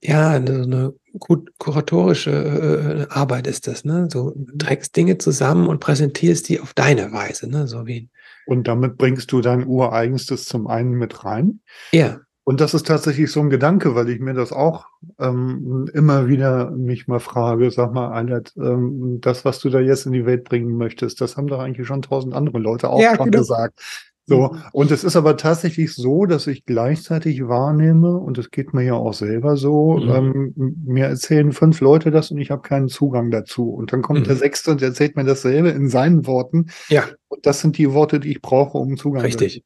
[0.00, 3.84] ja, eine, eine gut kuratorische äh, Arbeit ist das.
[3.84, 4.08] Ne?
[4.12, 7.48] So du trägst Dinge zusammen und präsentierst die auf deine Weise.
[7.48, 7.68] Ne?
[7.68, 8.08] So wie,
[8.46, 11.60] und damit bringst du dein Ureigenstes zum einen mit rein.
[11.92, 12.18] ja.
[12.48, 14.86] Und das ist tatsächlich so ein Gedanke, weil ich mir das auch
[15.18, 20.06] ähm, immer wieder mich mal frage, sag mal, Albert, ähm, das, was du da jetzt
[20.06, 23.16] in die Welt bringen möchtest, das haben doch eigentlich schon tausend andere Leute auch Ja,
[23.16, 23.40] schon genau.
[23.42, 23.78] gesagt.
[24.24, 28.82] So, und es ist aber tatsächlich so, dass ich gleichzeitig wahrnehme, und es geht mir
[28.82, 30.54] ja auch selber so, Mhm.
[30.56, 33.74] ähm, mir erzählen fünf Leute das und ich habe keinen Zugang dazu.
[33.74, 34.24] Und dann kommt Mhm.
[34.24, 36.70] der Sechste und erzählt mir dasselbe in seinen Worten.
[36.88, 39.62] Ja, Und das sind die Worte, die ich brauche, um Zugang richtig.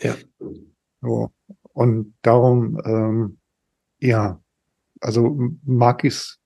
[0.00, 0.14] Ja.
[1.02, 1.30] so.
[1.72, 3.38] Und darum, ähm,
[4.00, 4.40] ja,
[5.00, 6.36] also mag ich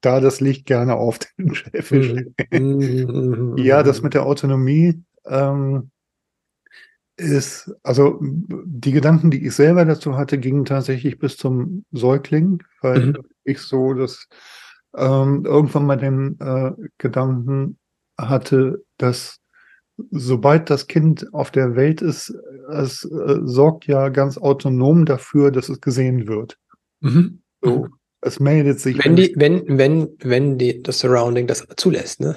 [0.00, 2.34] da das Licht gerne auf den Scheffel.
[2.52, 3.06] Mhm.
[3.52, 3.56] Mhm.
[3.58, 5.90] Ja, das mit der Autonomie ähm,
[7.16, 13.06] ist, also die Gedanken, die ich selber dazu hatte, gingen tatsächlich bis zum Säugling, weil
[13.06, 13.18] Mhm.
[13.44, 14.26] ich so das
[14.96, 17.78] ähm, irgendwann mal den äh, Gedanken
[18.18, 19.38] hatte, dass
[20.10, 22.34] sobald das Kind auf der Welt ist,
[22.70, 26.58] es äh, sorgt ja ganz autonom dafür, dass es gesehen wird.
[27.00, 27.42] Mhm.
[27.62, 27.88] So,
[28.20, 29.04] es meldet sich.
[29.04, 32.36] Wenn die, wenn, wenn, wenn die, das Surrounding das zulässt, ne?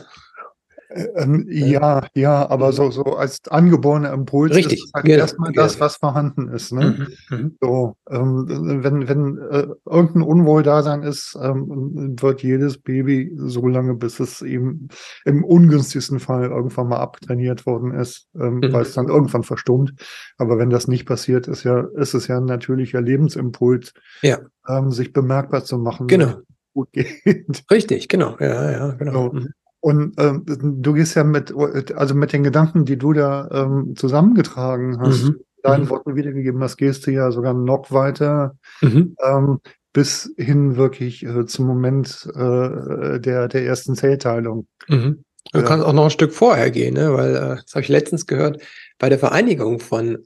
[0.89, 5.73] Ähm, ja, ja, aber so, so als angeborener Impuls Richtig, ist halt genau, erstmal das,
[5.73, 5.85] genau.
[5.85, 6.71] was vorhanden ist.
[6.71, 7.07] Ne?
[7.29, 7.37] Mhm.
[7.37, 7.57] Mhm.
[7.61, 8.45] So, ähm,
[8.83, 14.87] wenn, wenn äh, irgendein Unwohldasein ist, ähm, wird jedes Baby so lange, bis es eben
[15.25, 18.71] im ungünstigsten Fall irgendwann mal abtrainiert worden ist, ähm, Mhm.
[18.71, 19.93] weil es dann irgendwann verstummt.
[20.37, 24.39] Aber wenn das nicht passiert, ist ja, ist es ja ein natürlicher Lebensimpuls, Ja.
[24.69, 26.27] ähm, sich bemerkbar zu machen, Genau.
[26.27, 27.63] wenn es gut geht.
[27.69, 28.37] Richtig, genau.
[28.39, 29.31] Ja, ja, genau.
[29.33, 29.47] So.
[29.87, 30.43] Und ähm,
[30.81, 31.53] du gehst ja mit,
[31.95, 35.39] also mit den Gedanken, die du da ähm, zusammengetragen hast, Mhm.
[35.63, 35.89] deinen Mhm.
[35.91, 39.15] Worten wiedergegeben hast, gehst du ja sogar noch weiter Mhm.
[39.23, 39.59] ähm,
[39.93, 44.67] bis hin wirklich äh, zum Moment äh, der, der ersten Zellteilung.
[44.89, 45.23] Mhm.
[45.53, 47.13] Du kannst auch noch ein Stück vorher gehen, ne?
[47.13, 48.61] weil äh, das habe ich letztens gehört,
[48.99, 50.17] bei der Vereinigung von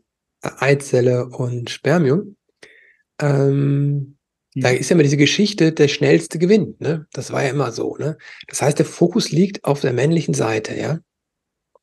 [0.41, 2.35] äh, Eizelle und Spermium,
[3.21, 4.17] ähm,
[4.55, 6.81] da ist ja immer diese Geschichte, der schnellste gewinnt.
[6.81, 7.07] Ne?
[7.13, 7.95] Das war ja immer so.
[7.97, 8.17] Ne?
[8.47, 10.75] Das heißt, der Fokus liegt auf der männlichen Seite.
[10.77, 10.99] ja.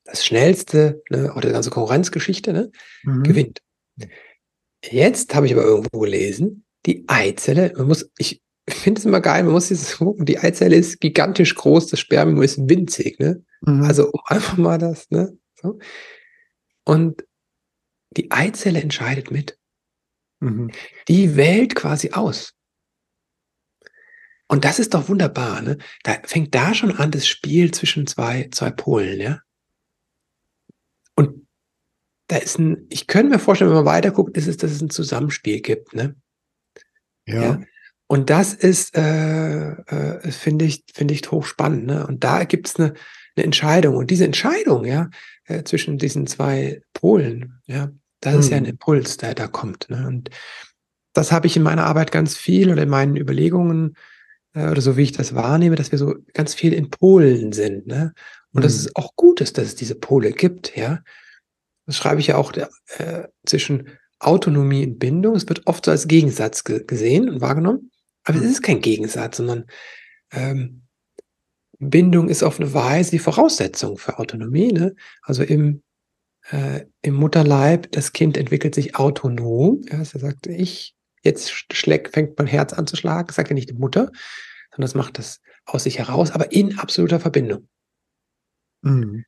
[0.03, 1.33] Das schnellste, ne?
[1.33, 2.71] oder die ganze Konkurrenzgeschichte, ne?
[3.03, 3.23] Mhm.
[3.23, 3.59] gewinnt.
[4.83, 9.43] Jetzt habe ich aber irgendwo gelesen, die Eizelle, man muss, ich finde es immer geil,
[9.43, 13.43] man muss dieses gucken, die Eizelle ist gigantisch groß, das Spermium ist winzig, ne?
[13.61, 13.83] Mhm.
[13.83, 15.37] Also einfach mal das, ne?
[15.61, 15.79] So.
[16.85, 17.23] Und
[18.15, 19.59] die Eizelle entscheidet mit.
[20.39, 20.71] Mhm.
[21.07, 22.55] Die wählt quasi aus.
[24.49, 25.77] Und das ist doch wunderbar, ne?
[26.03, 29.41] Da fängt da schon an das Spiel zwischen zwei, zwei Polen, ja?
[31.15, 31.47] Und
[32.27, 34.81] da ist ein, ich könnte mir vorstellen, wenn man weiter guckt, ist es, dass es
[34.81, 36.15] ein Zusammenspiel gibt, ne?
[37.27, 37.41] Ja.
[37.41, 37.61] Ja.
[38.07, 41.85] Und das ist, äh, äh, finde ich, finde ich hochspannend.
[41.85, 42.07] Ne?
[42.07, 42.95] Und da gibt es eine,
[43.35, 43.95] eine Entscheidung.
[43.95, 45.11] Und diese Entscheidung, ja,
[45.45, 48.39] äh, zwischen diesen zwei Polen, ja, das mhm.
[48.39, 48.69] ist ja ein mhm.
[48.69, 49.91] Impuls, der da kommt.
[49.91, 50.07] Ne?
[50.07, 50.31] Und
[51.13, 53.95] das habe ich in meiner Arbeit ganz viel oder in meinen Überlegungen
[54.55, 57.87] oder so wie ich das wahrnehme, dass wir so ganz viel in Polen sind.
[57.87, 58.13] Ne?
[58.51, 58.63] Und mhm.
[58.63, 61.01] dass es auch gut ist, dass es diese Pole gibt, ja.
[61.85, 65.35] Das schreibe ich ja auch äh, zwischen Autonomie und Bindung.
[65.35, 67.89] Es wird oft so als Gegensatz ge gesehen und wahrgenommen.
[68.23, 68.43] Aber mhm.
[68.43, 69.65] es ist kein Gegensatz, sondern
[70.31, 70.83] ähm,
[71.79, 74.71] Bindung ist auf eine Weise die Voraussetzung für Autonomie.
[74.71, 74.95] Ne?
[75.23, 75.81] Also im,
[76.51, 79.81] äh, im Mutterleib, das Kind entwickelt sich autonom.
[79.89, 83.27] Ja, er sagt, ich, jetzt schlägt, fängt mein Herz an zu schlagen.
[83.27, 84.11] Das sagt ja nicht die Mutter,
[84.71, 87.67] sondern das macht das aus sich heraus, aber in absoluter Verbindung.
[88.81, 89.25] Mhm.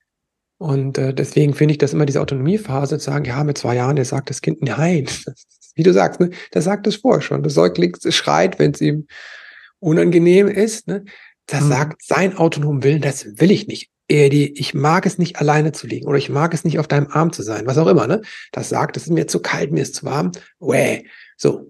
[0.58, 3.96] Und äh, deswegen finde ich das immer diese Autonomiephase zu sagen, ja, mit zwei Jahren,
[3.96, 5.08] der sagt das Kind, nein,
[5.76, 7.44] wie du sagst, ne, das sagt es vorher schon.
[7.44, 9.08] Das Säugling schreit, wenn es ihm
[9.80, 10.88] unangenehm ist.
[10.88, 11.06] Ne?
[11.48, 11.70] Das mhm.
[11.70, 13.90] sagt sein autonomen Willen, das will ich nicht.
[14.08, 16.88] Eher die, ich mag es nicht alleine zu liegen oder ich mag es nicht auf
[16.88, 18.08] deinem Arm zu sein, was auch immer.
[18.08, 18.22] Ne?
[18.52, 20.32] Das sagt, es ist mir zu kalt, mir ist zu warm.
[20.60, 21.06] Wäh.
[21.42, 21.70] So.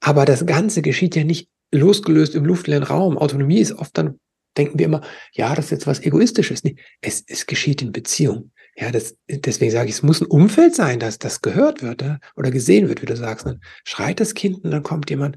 [0.00, 3.16] Aber das Ganze geschieht ja nicht losgelöst im luftleeren Raum.
[3.16, 4.20] Autonomie ist oft dann,
[4.58, 6.62] denken wir immer, ja, das ist jetzt was Egoistisches.
[6.62, 8.52] Nee, es, es geschieht in Beziehung.
[8.76, 12.04] Ja, das, deswegen sage ich, es muss ein Umfeld sein, dass das gehört wird
[12.36, 13.46] oder gesehen wird, wie du sagst.
[13.46, 15.36] Dann schreit das Kind und dann kommt jemand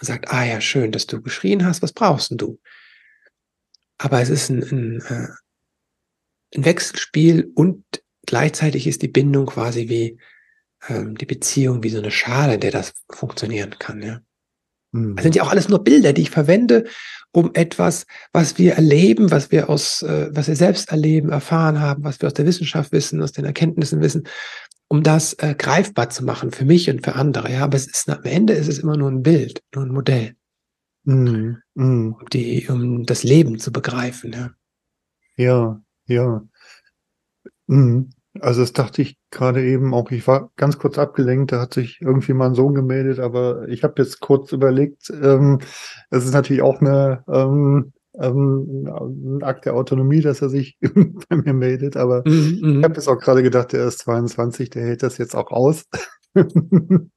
[0.00, 2.58] und sagt, ah ja, schön, dass du geschrien hast, was brauchst denn du?
[3.98, 5.28] Aber es ist ein, ein, äh,
[6.56, 7.84] ein Wechselspiel und
[8.26, 10.18] gleichzeitig ist die Bindung quasi wie
[10.88, 14.02] ähm, die Beziehung, wie so eine Schale, in der das funktionieren kann.
[14.02, 14.20] Ja.
[14.92, 16.84] Das sind ja auch alles nur Bilder, die ich verwende,
[17.32, 22.04] um etwas, was wir erleben, was wir aus, äh, was wir selbst erleben, erfahren haben,
[22.04, 24.26] was wir aus der Wissenschaft wissen, aus den Erkenntnissen wissen,
[24.88, 27.52] um das äh, greifbar zu machen für mich und für andere.
[27.52, 30.34] Ja, aber es ist am Ende ist es immer nur ein Bild, nur ein Modell,
[31.04, 32.14] mm, mm.
[32.14, 34.32] Um, die, um das Leben zu begreifen.
[34.32, 34.50] Ja,
[35.36, 35.82] ja.
[36.06, 36.42] ja.
[37.66, 38.08] Mm.
[38.40, 40.10] Also das dachte ich gerade eben auch.
[40.10, 44.02] Ich war ganz kurz abgelenkt, da hat sich irgendwie mein Sohn gemeldet, aber ich habe
[44.02, 45.60] jetzt kurz überlegt, ähm,
[46.10, 50.78] es ist natürlich auch eine, ähm, ähm, ein Akt der Autonomie, dass er sich
[51.28, 52.94] bei mir meldet, aber mhm, ich habe mhm.
[52.94, 55.84] jetzt auch gerade gedacht, der ist 22, der hält das jetzt auch aus.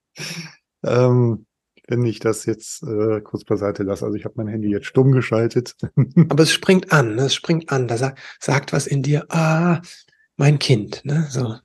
[0.84, 1.46] ähm,
[1.90, 4.06] wenn ich das jetzt äh, kurz beiseite lasse.
[4.06, 5.76] Also ich habe mein Handy jetzt stumm geschaltet.
[6.30, 7.24] Aber es springt an, ne?
[7.24, 7.88] es springt an.
[7.88, 9.82] Da sagt, sagt was in dir, ah,
[10.39, 11.28] mein Kind, ne?
[11.30, 11.56] So.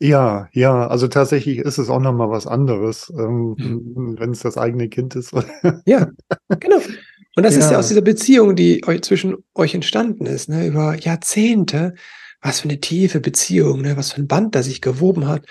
[0.00, 4.16] Ja, ja, also tatsächlich ist es auch nochmal was anderes, ähm, mhm.
[4.18, 5.32] wenn es das eigene Kind ist.
[5.86, 6.08] ja,
[6.60, 6.80] genau.
[7.36, 7.60] Und das ja.
[7.60, 11.94] ist ja aus dieser Beziehung, die euch, zwischen euch entstanden ist, ne, über Jahrzehnte.
[12.40, 15.44] Was für eine tiefe Beziehung, ne, was für ein Band, das sich gewoben hat.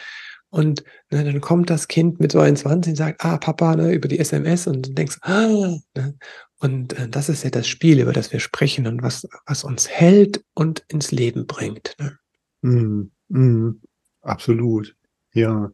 [0.49, 4.19] Und ne, dann kommt das Kind mit 22 und sagt, ah, Papa, ne, über die
[4.19, 5.47] SMS und du denkst, ah,
[5.95, 6.13] ne,
[6.59, 9.87] und äh, das ist ja das Spiel, über das wir sprechen und was, was uns
[9.87, 11.95] hält und ins Leben bringt.
[11.99, 12.17] Ne?
[12.61, 13.81] Mm, mm,
[14.21, 14.95] absolut.
[15.33, 15.71] Ja.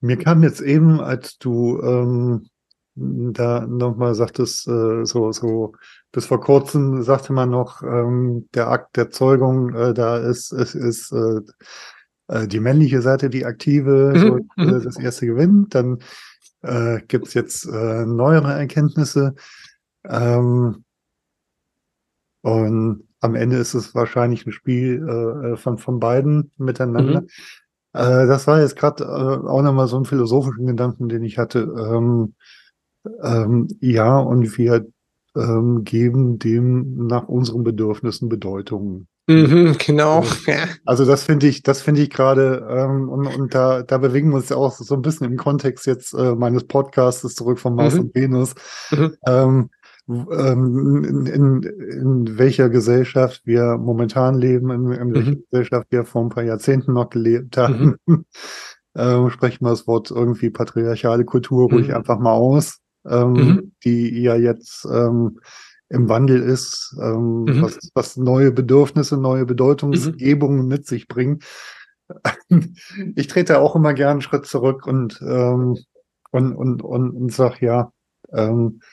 [0.00, 2.46] Mir kam jetzt eben, als du ähm,
[2.94, 5.74] da nochmal sagtest, äh, so, so,
[6.10, 10.74] bis vor kurzem sagte man noch, ähm, der Akt der Zeugung, äh, da ist, ist,
[10.74, 11.40] ist äh,
[12.28, 14.84] äh die männliche Seite die aktive, mhm, so, äh, mhm.
[14.84, 15.74] das erste gewinnt.
[15.74, 15.98] Dann
[16.62, 19.34] äh, gibt es jetzt äh, neuere Erkenntnisse.
[20.04, 20.84] Ähm,
[22.42, 27.22] und am Ende ist es wahrscheinlich ein Spiel äh, von, von beiden miteinander.
[27.22, 27.28] Mhm.
[27.92, 29.06] Äh, das war jetzt gerade äh,
[29.48, 31.60] auch nochmal so ein philosophischen Gedanken, den ich hatte.
[31.60, 32.34] Ähm,
[33.22, 34.86] ähm, ja, und wir
[35.36, 39.06] ähm, geben dem nach unseren Bedürfnissen Bedeutung.
[39.28, 40.20] Mhm, genau.
[40.20, 40.52] Also,
[40.86, 44.36] also das finde ich, das finde ich gerade, ähm, und, und da, da bewegen wir
[44.36, 47.94] uns ja auch so ein bisschen im Kontext jetzt äh, meines Podcasts zurück von Mars
[47.94, 48.00] mhm.
[48.00, 48.54] und Venus.
[48.90, 49.16] Mhm.
[49.26, 49.70] Ähm,
[50.08, 55.44] ähm, in, in, in welcher Gesellschaft wir momentan leben, in, in welcher mhm.
[55.50, 57.96] Gesellschaft wir vor ein paar Jahrzehnten noch gelebt haben.
[58.06, 58.24] Mhm.
[58.96, 61.94] ähm, sprechen wir das Wort irgendwie patriarchale Kultur ruhig mhm.
[61.94, 63.72] einfach mal aus, ähm, mhm.
[63.84, 65.40] die ja jetzt ähm,
[65.90, 67.62] im Wandel ist, ähm, mhm.
[67.62, 71.40] was, was neue Bedürfnisse, neue Bedeutungsgebungen mit sich bringen.
[73.14, 75.78] ich trete auch immer gern einen Schritt zurück und, ähm,
[76.30, 77.92] und, und, und, und sag ja,
[78.32, 78.86] ähm, äh,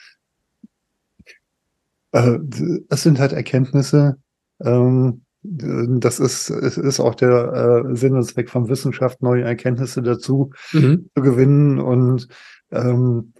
[2.89, 4.17] es sind halt Erkenntnisse.
[4.61, 10.01] Ähm, das ist, es ist auch der äh, Sinn und Zweck von Wissenschaft, neue Erkenntnisse
[10.01, 11.09] dazu mhm.
[11.15, 11.79] zu gewinnen.
[11.79, 12.27] Und
[12.71, 13.33] ähm,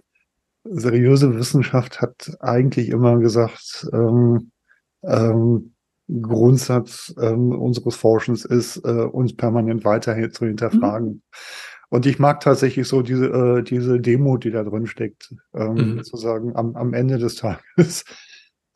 [0.64, 4.50] seriöse Wissenschaft hat eigentlich immer gesagt, ähm,
[5.02, 5.72] ähm,
[6.08, 11.08] Grundsatz ähm, unseres Forschens ist, äh, uns permanent weiter zu hinterfragen.
[11.08, 11.22] Mhm.
[11.88, 16.04] Und ich mag tatsächlich so diese, äh, diese Demut, die da drin steckt, ähm, Mhm.
[16.04, 18.04] zu sagen, am, am Ende des Tages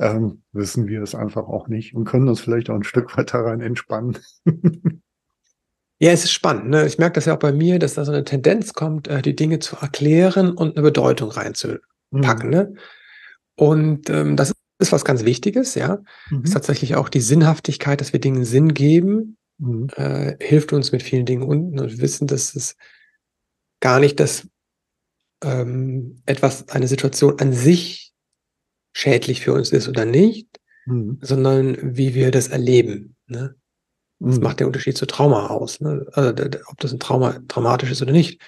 [0.00, 3.32] ähm, wissen wir es einfach auch nicht und können uns vielleicht auch ein Stück weit
[3.34, 4.18] daran entspannen.
[6.02, 6.70] Ja, es ist spannend.
[6.70, 6.86] Ne?
[6.86, 9.36] Ich merke das ja auch bei mir, dass da so eine Tendenz kommt, äh, die
[9.36, 11.82] Dinge zu erklären und eine Bedeutung reinzupacken.
[12.10, 12.48] Mhm.
[12.48, 12.74] Ne?
[13.54, 15.98] Und ähm, das ist was ganz Wichtiges, ja.
[16.30, 16.44] Mhm.
[16.44, 19.88] Ist tatsächlich auch die Sinnhaftigkeit, dass wir Dingen Sinn geben, Mhm.
[19.96, 22.76] äh, hilft uns mit vielen Dingen unten und wir wissen, dass es
[23.80, 24.48] gar nicht das
[25.44, 28.09] ähm, etwas, eine Situation an sich
[28.92, 30.48] schädlich für uns ist oder nicht,
[30.86, 31.18] Mhm.
[31.20, 33.16] sondern wie wir das erleben.
[33.26, 33.54] Ne?
[34.18, 34.42] Das Mhm.
[34.42, 35.80] macht den Unterschied zu Trauma aus.
[35.80, 36.06] Ne?
[36.12, 36.30] Also,
[36.66, 38.40] ob das ein Trauma traumatisch ist oder nicht.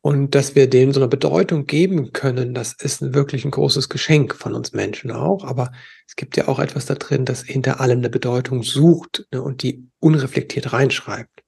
[0.00, 4.36] Und dass wir dem so eine Bedeutung geben können, das ist wirklich ein großes Geschenk
[4.36, 5.42] von uns Menschen auch.
[5.42, 5.72] Aber
[6.06, 9.62] es gibt ja auch etwas da drin, das hinter allem eine Bedeutung sucht ne, und
[9.64, 11.42] die unreflektiert reinschreibt.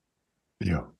[0.61, 0.93] Ja.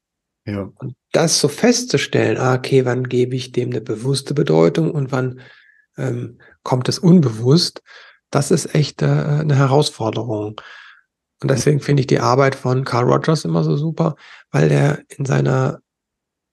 [0.47, 0.71] Ja.
[0.77, 5.41] Und das so festzustellen, ah, okay, wann gebe ich dem eine bewusste Bedeutung und wann
[5.99, 7.83] ähm, kommt es unbewusst,
[8.31, 10.61] das ist echt äh, eine Herausforderung.
[11.41, 14.17] Und deswegen finde ich die Arbeit von Carl Rogers immer so super,
[14.51, 15.81] weil der in seiner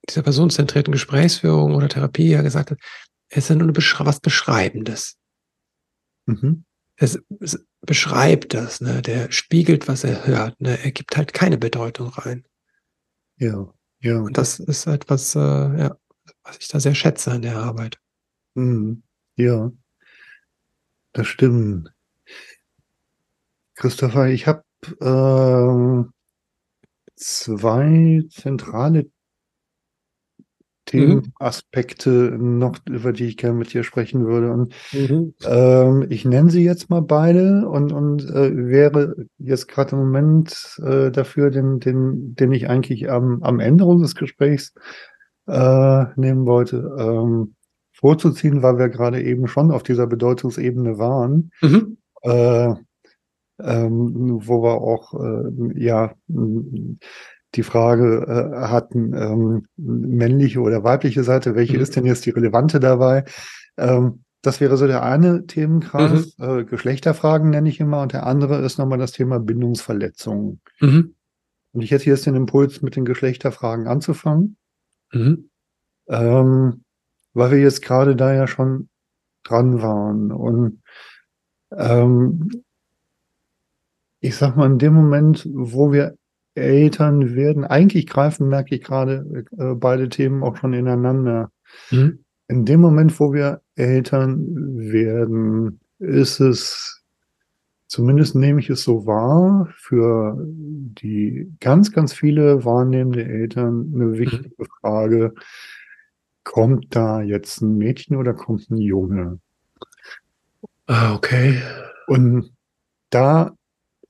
[0.10, 2.80] dieser personenzentrierten Gesprächsführung oder Therapie ja gesagt hat,
[3.30, 5.18] es ist ja nur Beschre was Beschreibendes.
[6.28, 6.66] Mhm.
[6.98, 9.02] Es, es beschreibt das, ne?
[9.02, 10.60] der spiegelt, was er hört.
[10.62, 10.78] Ne?
[10.84, 12.46] Er gibt halt keine Bedeutung rein.
[13.38, 13.74] Ja.
[14.00, 14.20] Ja.
[14.20, 15.98] Und das ist etwas, äh, ja,
[16.44, 18.00] was ich da sehr schätze an der Arbeit.
[18.54, 19.04] Mhm.
[19.36, 19.72] Ja.
[21.14, 21.92] Das stimmt.
[23.76, 24.64] Christopher, ich habe
[25.02, 26.12] ähm,
[27.16, 29.10] zwei zentrale
[30.86, 34.52] Themenaspekte noch, über die ich gerne mit dir sprechen würde.
[34.52, 34.74] Und
[35.44, 40.80] ähm, ich nenne sie jetzt mal beide und, und äh, wäre jetzt gerade im Moment
[40.84, 44.74] äh, dafür, den, den, den ich eigentlich am, am Ende unseres Gesprächs
[45.48, 47.55] äh, nehmen wollte, ähm,
[47.96, 51.52] vorzuziehen, weil wir gerade eben schon auf dieser Bedeutungsebene waren.
[51.62, 51.98] Mhm.
[52.24, 52.74] Äh,
[53.62, 56.14] ähm, wo wir auch äh, ja
[57.56, 61.84] die Frage äh, hatten, ähm, männliche oder weibliche Seite, welche Mhm.
[61.84, 63.24] ist denn jetzt die relevante dabei?
[63.78, 68.60] Ähm, das wäre so der eine Themenkreis, äh, Geschlechterfragen nenne ich immer, und der andere
[68.62, 70.60] ist nochmal das Thema Bindungsverletzungen.
[70.82, 71.16] Mhm.
[71.74, 74.58] Und ich hätte jetzt den Impuls, mit den Geschlechterfragen anzufangen,
[75.14, 75.50] Mhm.
[76.10, 76.84] ähm,
[77.36, 78.90] weil wir jetzt gerade da ja schon
[79.44, 80.32] dran waren.
[80.32, 80.82] Und
[81.72, 82.50] ähm,
[84.22, 86.18] ich sag mal, in dem Moment, wo wir
[86.56, 91.52] Eltern werden, eigentlich greifen, merke ich gerade, äh, beide Themen auch schon ineinander.
[91.92, 92.24] Mhm.
[92.48, 94.46] In dem Moment, wo wir Eltern
[94.78, 97.04] werden, ist es,
[97.88, 104.52] zumindest nehme ich es so wahr, für die ganz, ganz viele wahrnehmende Eltern eine wichtige
[104.80, 105.34] Frage,
[106.46, 109.40] kommt da jetzt ein Mädchen oder kommt ein Junge?
[110.88, 111.62] Ah, okay.
[112.08, 112.54] Und
[113.10, 113.52] da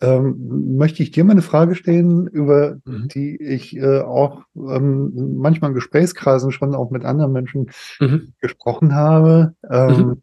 [0.02, 3.08] ähm, möchte ich dir mal eine Frage stellen, über Mhm.
[3.08, 8.34] die ich äh, auch ähm, manchmal in Gesprächskreisen schon auch mit anderen Menschen Mhm.
[8.40, 9.56] gesprochen habe.
[9.72, 10.22] Ähm, Mhm.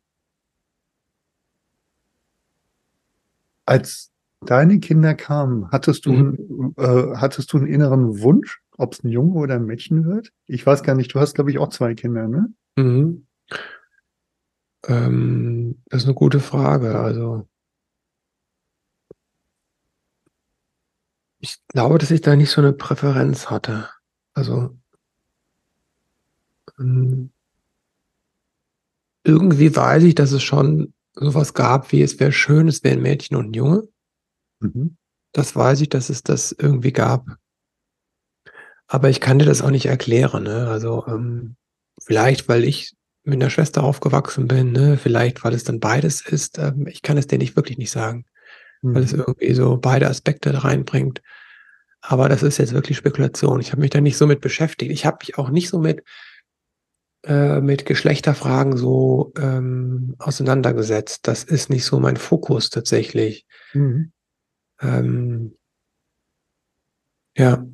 [3.64, 4.10] Als
[4.44, 6.74] deine Kinder kamen, hattest du, Mhm.
[6.76, 10.32] äh, hattest du einen inneren Wunsch, ob es ein Junge oder ein Mädchen wird?
[10.46, 12.52] Ich weiß gar nicht, du hast, glaube ich, auch zwei Kinder, ne?
[12.76, 13.26] Mhm.
[14.86, 16.98] Ähm, das ist eine gute Frage.
[16.98, 17.48] Also,
[21.38, 23.88] ich glaube, dass ich da nicht so eine Präferenz hatte.
[24.34, 24.76] Also,
[26.78, 27.30] ähm,
[29.24, 33.02] irgendwie weiß ich, dass es schon sowas gab, wie es wäre schön, es wäre ein
[33.02, 33.88] Mädchen und ein Junge.
[34.60, 34.96] Mhm.
[35.32, 37.26] Das weiß ich, dass es das irgendwie gab.
[38.92, 40.42] Aber ich kann dir das auch nicht erklären.
[40.42, 40.68] Ne?
[40.68, 41.56] Also ähm,
[42.04, 44.98] vielleicht, weil ich mit einer Schwester aufgewachsen bin, ne?
[44.98, 46.58] vielleicht, weil es dann beides ist.
[46.58, 48.26] Ähm, ich kann es dir nicht wirklich nicht sagen,
[48.82, 49.20] weil es Mhm.
[49.20, 51.22] irgendwie so beide Aspekte reinbringt.
[52.02, 53.62] Aber das ist jetzt wirklich Spekulation.
[53.62, 54.92] Ich habe mich da nicht so mit beschäftigt.
[54.92, 56.04] Ich habe mich auch nicht so mit
[57.24, 61.26] äh, mit Geschlechterfragen so ähm, auseinandergesetzt.
[61.26, 63.46] Das ist nicht so mein Fokus tatsächlich.
[63.72, 64.12] Mhm.
[64.82, 65.56] Ähm,
[67.38, 67.64] ja,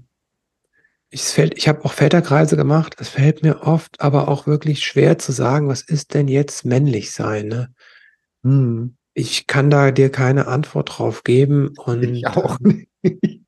[1.11, 2.97] ich, ich habe auch Väterkreise gemacht.
[2.99, 7.13] Es fällt mir oft aber auch wirklich schwer zu sagen, was ist denn jetzt männlich
[7.13, 7.49] sein?
[7.49, 7.75] Ne?
[8.43, 8.97] Mhm.
[9.15, 13.43] Ich kann da dir keine Antwort drauf geben und Ich auch ähm, nicht.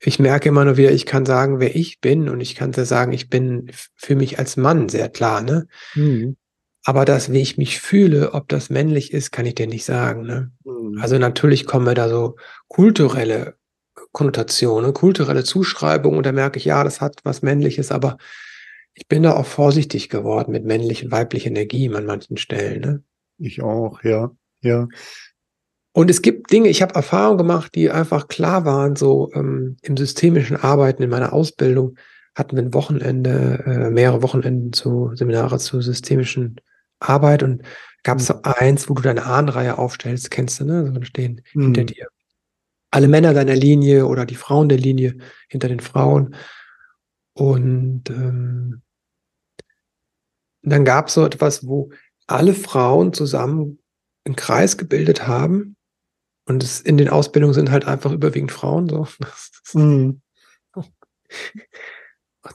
[0.00, 2.86] ich merke immer nur wieder, ich kann sagen, wer ich bin und ich kann dir
[2.86, 5.66] sagen, ich bin für mich als Mann sehr klar, ne?
[5.94, 6.36] Mhm.
[6.82, 10.22] Aber das, wie ich mich fühle, ob das männlich ist, kann ich dir nicht sagen,
[10.22, 10.50] ne?
[10.64, 10.98] Mhm.
[10.98, 12.36] Also natürlich kommen mir da so
[12.68, 13.59] kulturelle
[14.12, 14.92] Konnotation, ne?
[14.92, 18.16] kulturelle Zuschreibung und da merke ich, ja, das hat was Männliches, aber
[18.94, 22.80] ich bin da auch vorsichtig geworden mit männlich und weiblich Energie an manchen Stellen.
[22.80, 23.02] Ne?
[23.38, 24.30] Ich auch, ja,
[24.62, 24.88] ja.
[25.92, 29.96] Und es gibt Dinge, ich habe Erfahrungen gemacht, die einfach klar waren, so ähm, im
[29.96, 31.96] systemischen Arbeiten, in meiner Ausbildung
[32.36, 36.60] hatten wir ein Wochenende, äh, mehrere Wochenenden zu Seminare zur systemischen
[37.00, 37.62] Arbeit und
[38.04, 38.34] gab es Mhm.
[38.34, 40.86] so eins, wo du deine Ahnenreihe aufstellst, kennst du, ne?
[40.86, 41.62] So da stehen Mhm.
[41.62, 42.06] hinter dir
[42.90, 45.16] alle Männer deiner Linie oder die Frauen der Linie
[45.48, 46.34] hinter den Frauen.
[47.34, 48.82] Und ähm,
[50.62, 51.90] dann gab es so etwas, wo
[52.26, 53.78] alle Frauen zusammen
[54.24, 55.76] einen Kreis gebildet haben.
[56.46, 59.06] Und es in den Ausbildungen sind halt einfach überwiegend Frauen, so
[59.72, 60.20] Mhm.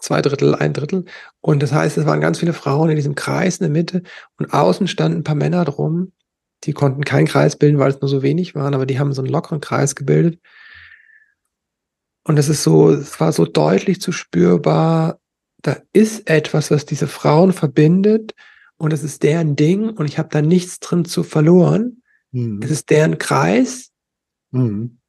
[0.01, 1.05] zwei Drittel, ein Drittel.
[1.39, 4.03] Und das heißt, es waren ganz viele Frauen in diesem Kreis in der Mitte
[4.37, 6.11] und außen standen ein paar Männer drum.
[6.65, 9.21] Die konnten keinen Kreis bilden, weil es nur so wenig waren, aber die haben so
[9.21, 10.39] einen lockeren Kreis gebildet.
[12.23, 15.19] Und es ist so, es war so deutlich zu spürbar,
[15.61, 18.33] da ist etwas, was diese Frauen verbindet
[18.77, 22.03] und es ist deren Ding und ich habe da nichts drin zu verloren.
[22.31, 22.59] Mhm.
[22.63, 23.91] Es ist deren Kreis.
[24.51, 24.99] Mhm.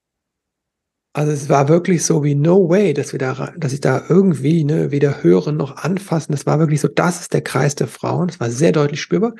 [1.12, 4.64] Also es war wirklich so wie no way, dass wir da, dass ich da irgendwie
[4.64, 6.32] ne, weder hören noch anfassen.
[6.32, 8.28] Das war wirklich so, das ist der Kreis der Frauen.
[8.28, 9.34] Das war sehr deutlich spürbar.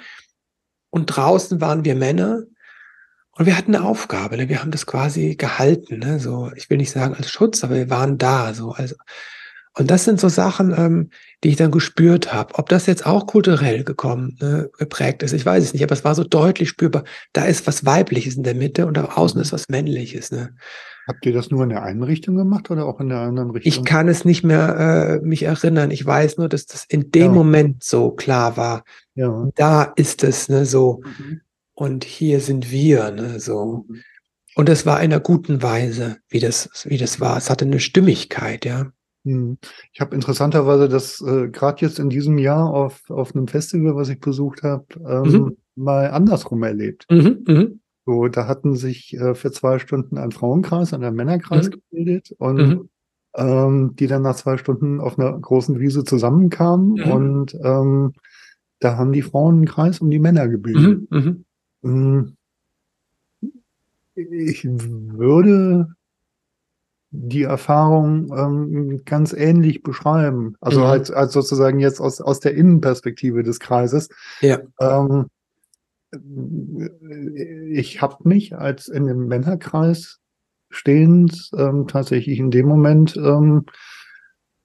[0.96, 2.44] Und draußen waren wir Männer
[3.32, 4.38] und wir hatten eine Aufgabe.
[4.38, 4.48] Ne?
[4.48, 5.98] Wir haben das quasi gehalten.
[5.98, 6.18] Ne?
[6.18, 8.54] So, ich will nicht sagen als Schutz, aber wir waren da.
[8.54, 8.94] So, also,
[9.74, 11.10] und das sind so Sachen, ähm,
[11.44, 12.54] die ich dann gespürt habe.
[12.54, 16.02] Ob das jetzt auch kulturell gekommen, ne, geprägt ist, ich weiß es nicht, aber es
[16.02, 17.04] war so deutlich spürbar.
[17.34, 20.30] Da ist was Weibliches in der Mitte und da außen ist was Männliches.
[20.30, 20.56] Ne?
[21.06, 23.70] Habt ihr das nur in der einen Richtung gemacht oder auch in der anderen Richtung?
[23.72, 25.90] Ich kann es nicht mehr äh, mich erinnern.
[25.92, 27.32] Ich weiß nur, dass das in dem Ja.
[27.32, 28.84] Moment so klar war.
[29.14, 29.48] Ja.
[29.54, 31.40] Da ist es ne, so Mhm.
[31.74, 33.86] und hier sind wir ne, so.
[34.56, 37.36] Und es war in einer guten Weise, wie das, wie das war.
[37.36, 38.86] Es hatte eine Stimmigkeit, ja.
[39.24, 39.58] Mhm.
[39.92, 44.08] Ich habe interessanterweise das äh, gerade jetzt in diesem Jahr auf, auf einem Festival, was
[44.08, 45.56] ich besucht habe, ähm, Mhm.
[45.76, 47.06] mal andersrum erlebt.
[47.10, 51.66] Mhm, mhm, So, da hatten sich äh, für zwei Stunden ein Frauenkreis und ein Männerkreis
[51.66, 51.70] Mhm.
[51.90, 52.88] gebildet und Mhm.
[53.34, 57.02] ähm, die dann nach zwei Stunden auf einer großen Wiese zusammenkamen Mhm.
[57.02, 58.12] und ähm,
[58.78, 61.02] da haben die Frauen einen Kreis um die Männer gebildet.
[61.10, 61.44] mhm,
[61.82, 62.22] mhm.
[62.22, 62.36] Mm,
[64.14, 65.88] Ich würde
[67.10, 70.56] die Erfahrung ähm, ganz ähnlich beschreiben.
[70.60, 74.08] Also als, als sozusagen jetzt aus, aus der Innenperspektive des Kreises.
[74.40, 74.60] Ja.
[74.80, 75.26] Ähm,
[77.70, 80.20] ich habe mich als in dem Männerkreis
[80.70, 83.66] stehend ähm, tatsächlich in dem Moment ähm,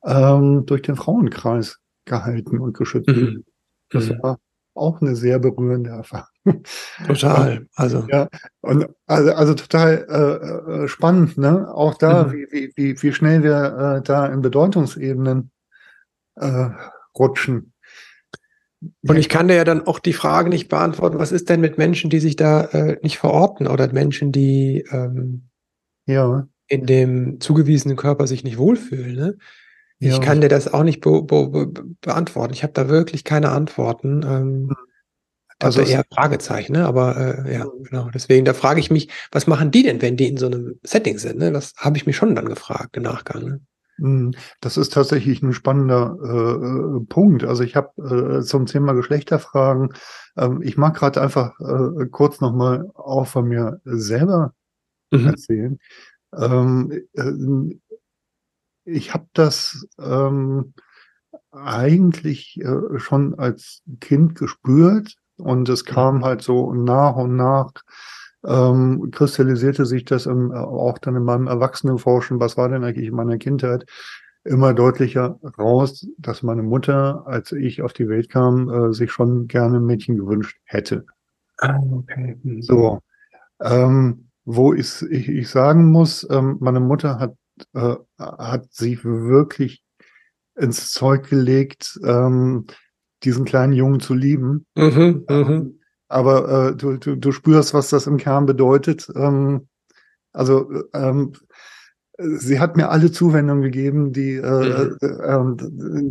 [0.06, 3.10] ähm, durch den Frauenkreis gehalten und geschützt.
[3.10, 3.44] Mhm.
[3.90, 4.24] Das Mhm.
[4.24, 4.40] war
[4.74, 6.28] auch eine sehr berührende Erfahrung.
[7.06, 7.68] Total.
[7.76, 8.08] Also.
[8.10, 8.28] Ja,
[8.62, 11.72] und also, also total äh, äh, spannend, ne?
[11.74, 12.32] Auch da, Mhm.
[12.32, 15.52] wie, wie, wie, wie schnell wir äh, da in Bedeutungsebenen
[16.36, 16.70] äh,
[17.18, 17.74] rutschen.
[19.08, 21.78] Und ich kann dir ja dann auch die Frage nicht beantworten, was ist denn mit
[21.78, 25.50] Menschen, die sich da äh, nicht verorten oder Menschen, die ähm,
[26.08, 29.16] Ja, in dem zugewiesenen Körper sich nicht wohlfühlen.
[29.16, 29.38] Ne?
[30.00, 30.20] Ich Ja.
[30.20, 32.54] kann dir das auch nicht be be be beantworten.
[32.54, 34.24] Ich habe da wirklich keine Antworten.
[34.26, 34.72] Ähm,
[35.60, 36.86] ich Also eher Fragezeichen, ne?
[36.88, 38.10] aber äh, ja, genau.
[38.14, 41.20] Deswegen, da frage ich mich, was machen die denn, wenn die in so einem Setting
[41.20, 41.38] sind?
[41.38, 41.52] Ne?
[41.52, 43.44] Das habe ich mich schon dann gefragt im Nachgang.
[43.44, 43.62] Ne?
[44.02, 44.32] Mm,
[44.62, 47.44] Das ist tatsächlich ein spannender äh, äh, Punkt.
[47.44, 49.94] Also ich habe äh, zum Thema Geschlechterfragen,
[50.38, 54.54] ähm, ich mag gerade einfach äh, kurz nochmal auch von mir selber
[55.12, 55.28] Mhm.
[55.28, 55.80] erzählen.
[56.38, 57.80] Ähm, äh,
[58.86, 60.74] ich habe das ähm,
[61.52, 67.72] eigentlich äh, schon als Kind gespürt und es kam halt so nach und nach
[68.46, 73.08] ähm, kristallisierte sich das im, äh, auch dann in meinem Erwachsenenforschen, was war denn eigentlich
[73.08, 73.86] in meiner Kindheit,
[74.44, 79.48] immer deutlicher raus, dass meine Mutter, als ich auf die Welt kam, äh, sich schon
[79.48, 81.06] gerne ein Mädchen gewünscht hätte.
[81.60, 82.38] Ah, okay.
[82.42, 82.62] Mhm.
[82.62, 83.00] So,
[83.62, 87.36] ähm, wo ich, ich, ich sagen muss, ähm, meine Mutter hat,
[87.74, 89.84] äh, hat sich wirklich
[90.56, 92.66] ins Zeug gelegt, ähm,
[93.24, 94.66] diesen kleinen Jungen zu lieben.
[94.76, 95.26] Mhm, mhm.
[95.30, 95.81] Ähm,
[96.12, 99.10] aber äh, du, du, du spürst, was das im Kern bedeutet.
[99.16, 99.68] Ähm,
[100.34, 101.34] also ähm,
[102.20, 104.98] sie hat mir alle Zuwendungen gegeben, die, äh, Mhm.
[105.02, 105.58] äh, ähm,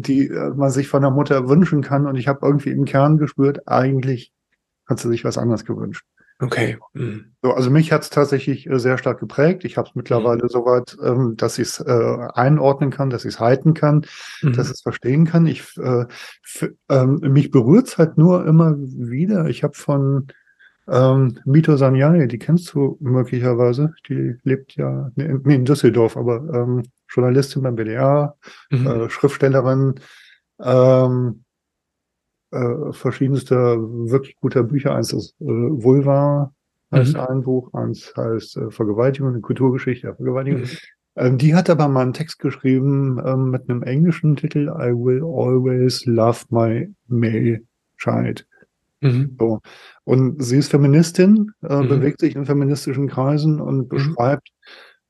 [0.03, 2.07] die äh, man sich von der Mutter wünschen kann.
[2.07, 4.32] Und ich habe irgendwie im Kern gespürt, eigentlich
[4.86, 6.05] hat sie sich was anderes gewünscht.
[6.41, 6.78] Okay.
[6.95, 7.32] Mhm.
[7.43, 9.64] So, also mich hat es tatsächlich äh, sehr stark geprägt.
[9.64, 13.41] Ich habe es mittlerweile soweit, ähm, dass ich es äh, einordnen kann, dass ich es
[13.41, 14.07] halten kann,
[14.43, 14.53] Mhm.
[14.55, 15.47] dass ich es verstehen kann.
[15.47, 16.07] Ich, äh,
[16.88, 19.47] ähm, mich berührt es halt nur immer wieder.
[19.47, 20.28] Ich habe von
[20.88, 23.93] Ähm, Mito Sanyai, die kennst du möglicherweise.
[24.09, 28.34] Die lebt ja nee, nee, in Düsseldorf, aber ähm, Journalistin beim BDA,
[28.70, 28.86] Mhm.
[28.88, 29.95] äh, Schriftstellerin,
[30.61, 31.45] ähm,
[32.53, 34.94] äh, verschiedenste wirklich guter Bücher.
[34.94, 36.53] Eins ist äh, Vulva,
[36.92, 37.20] heißt Mhm.
[37.20, 40.62] ein Buch, eins heißt äh, Vergewaltigung, eine Kulturgeschichte der Vergewaltigung.
[40.62, 40.68] Mhm.
[41.16, 45.22] Ähm, die hat aber mal einen Text geschrieben ähm, mit einem englischen Titel, I will
[45.22, 47.61] always love my male
[47.98, 48.46] child.
[49.01, 49.36] Mhm.
[49.38, 49.61] So.
[50.05, 51.88] Und sie ist Feministin, äh, Mhm.
[51.88, 54.51] bewegt sich in feministischen Kreisen und beschreibt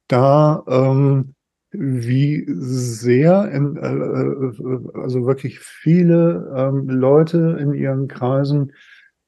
[0.09, 1.35] da, ähm,
[1.73, 8.73] wie sehr, in, äh, äh, also wirklich viele ähm, Leute in ihren Kreisen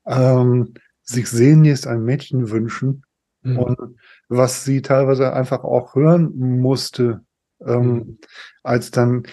[0.06, 3.04] ähm, sich sehnlichst ein Mädchen wünschen
[3.44, 3.58] Mhm.
[3.58, 3.96] und
[4.28, 7.22] was sie teilweise einfach auch hören musste,
[7.66, 8.18] ähm, Mhm.
[8.62, 9.24] als dann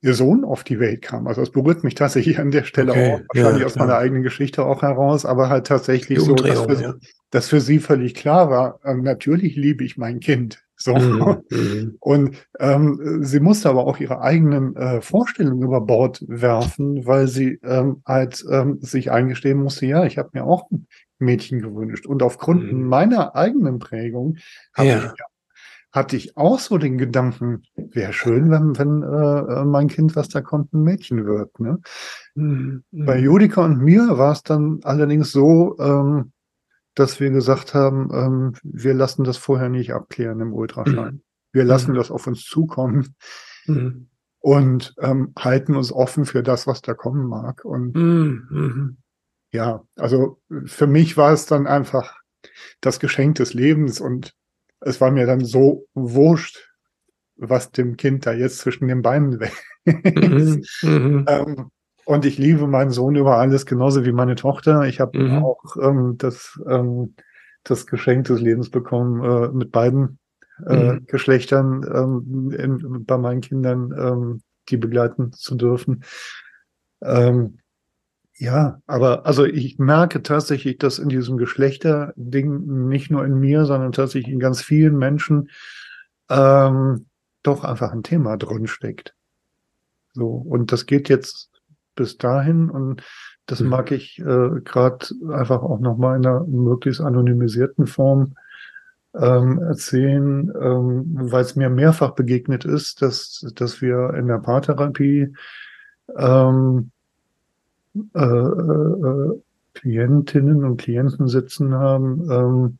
[0.00, 1.26] ihr Sohn auf die Welt kam.
[1.26, 4.22] Also das berührt mich tatsächlich an der Stelle Okay, auch, wahrscheinlich ja, aus meiner eigenen
[4.22, 6.94] Geschichte auch heraus, aber halt tatsächlich so, dass für, ja.
[7.30, 10.64] dass für sie völlig klar war, äh, natürlich liebe ich mein Kind.
[10.80, 10.94] So.
[10.96, 11.42] Mhm.
[11.50, 11.96] Mhm.
[12.00, 17.58] Und ähm, sie musste aber auch ihre eigenen äh, Vorstellungen über Bord werfen, weil sie
[17.64, 20.86] ähm, halt ähm, sich eingestehen musste, ja, ich habe mir auch ein
[21.18, 22.06] Mädchen gewünscht.
[22.06, 22.84] Und aufgrund Mhm.
[22.86, 24.36] meiner eigenen Prägung
[24.72, 24.98] habe Ja.
[24.98, 25.22] ich,
[25.90, 30.28] hatte ich auch so den Gedanken, wäre schön, wenn, wenn äh, äh, mein Kind, was
[30.28, 31.58] da kommt, ein Mädchen wird.
[31.58, 31.78] Ne?
[32.36, 32.84] Mhm.
[32.92, 36.30] Bei Judika und mir war es dann allerdings so, ähm,
[36.98, 41.12] dass wir gesagt haben, ähm, wir lassen das vorher nicht abklären im Ultraschall.
[41.12, 41.22] Mhm.
[41.52, 41.96] Wir lassen Mhm.
[41.96, 43.14] das auf uns zukommen
[43.66, 44.08] Mhm.
[44.40, 47.64] und ähm, halten uns offen für das, was da kommen mag.
[47.64, 48.46] Und Mhm.
[48.50, 48.96] Mhm.
[49.52, 52.16] ja, also für mich war es dann einfach
[52.80, 54.34] das Geschenk des Lebens und
[54.80, 56.68] es war mir dann so wurscht,
[57.36, 59.40] was dem Kind da jetzt zwischen den Beinen
[59.84, 60.82] wächst.
[60.82, 61.24] Mhm.
[61.28, 61.70] Ähm,
[62.08, 64.84] und ich liebe meinen Sohn über alles, genauso wie meine Tochter.
[64.86, 65.44] Ich habe Mhm.
[65.44, 67.14] auch ähm, das, ähm,
[67.64, 70.18] das Geschenk des Lebens bekommen, äh, mit beiden
[70.64, 71.06] äh, Mhm.
[71.06, 76.02] Geschlechtern ähm, in, bei meinen Kindern ähm, die begleiten zu dürfen.
[77.02, 77.58] Ähm,
[78.38, 83.92] ja, aber also ich merke tatsächlich, dass in diesem Geschlechterding nicht nur in mir, sondern
[83.92, 85.50] tatsächlich in ganz vielen Menschen
[86.30, 87.06] ähm,
[87.42, 89.14] doch einfach ein Thema drin steckt.
[90.14, 91.50] So, und das geht jetzt
[91.98, 93.02] bis dahin und
[93.46, 93.68] das Mhm.
[93.68, 98.34] mag ich äh, gerade einfach auch nochmal in einer möglichst anonymisierten Form
[99.14, 105.34] ähm, erzählen, ähm, weil es mir mehrfach begegnet ist, dass, dass wir in der Paartherapie
[106.16, 106.90] ähm,
[108.14, 109.42] äh, äh,
[109.74, 112.78] Klientinnen und Klienten sitzen haben, ähm,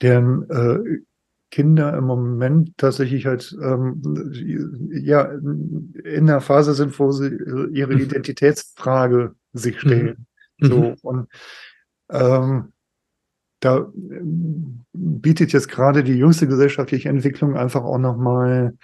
[0.00, 1.00] deren äh,
[1.52, 4.02] Kinder im Moment tatsächlich halt ähm,
[4.90, 7.28] ja in der Phase sind, wo sie
[7.72, 8.00] ihre Mhm.
[8.00, 10.26] Identitätsfrage sich stellen.
[10.58, 10.66] Mhm.
[10.66, 11.28] So und
[12.10, 12.72] ähm,
[13.60, 18.74] da ähm, bietet jetzt gerade die jüngste gesellschaftliche Entwicklung einfach auch nochmal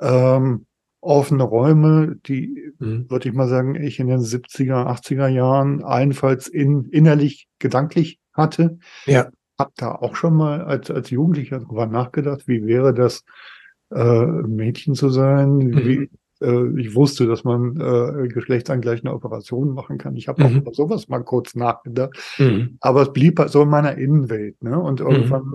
[0.00, 0.66] ähm,
[1.02, 3.08] offene Räume, die, Mhm.
[3.10, 8.78] würde ich mal sagen, ich in den 70er, 80er Jahren allenfalls in, innerlich gedanklich hatte.
[9.04, 9.28] Ja.
[9.58, 13.24] Hab da auch schon mal als, als Jugendlicher drüber nachgedacht, wie wäre das,
[13.94, 15.60] äh, Mädchen zu sein?
[15.76, 16.10] Wie,
[16.42, 20.16] äh, ich wusste, dass man äh, geschlechtsangleichende Operationen machen kann.
[20.16, 20.56] Ich habe auch Mhm.
[20.58, 22.10] über sowas mal kurz nachgedacht.
[22.38, 22.76] Mhm.
[22.80, 24.62] Aber es blieb halt so in meiner Innenwelt.
[24.62, 24.78] Ne?
[24.78, 25.54] Und irgendwann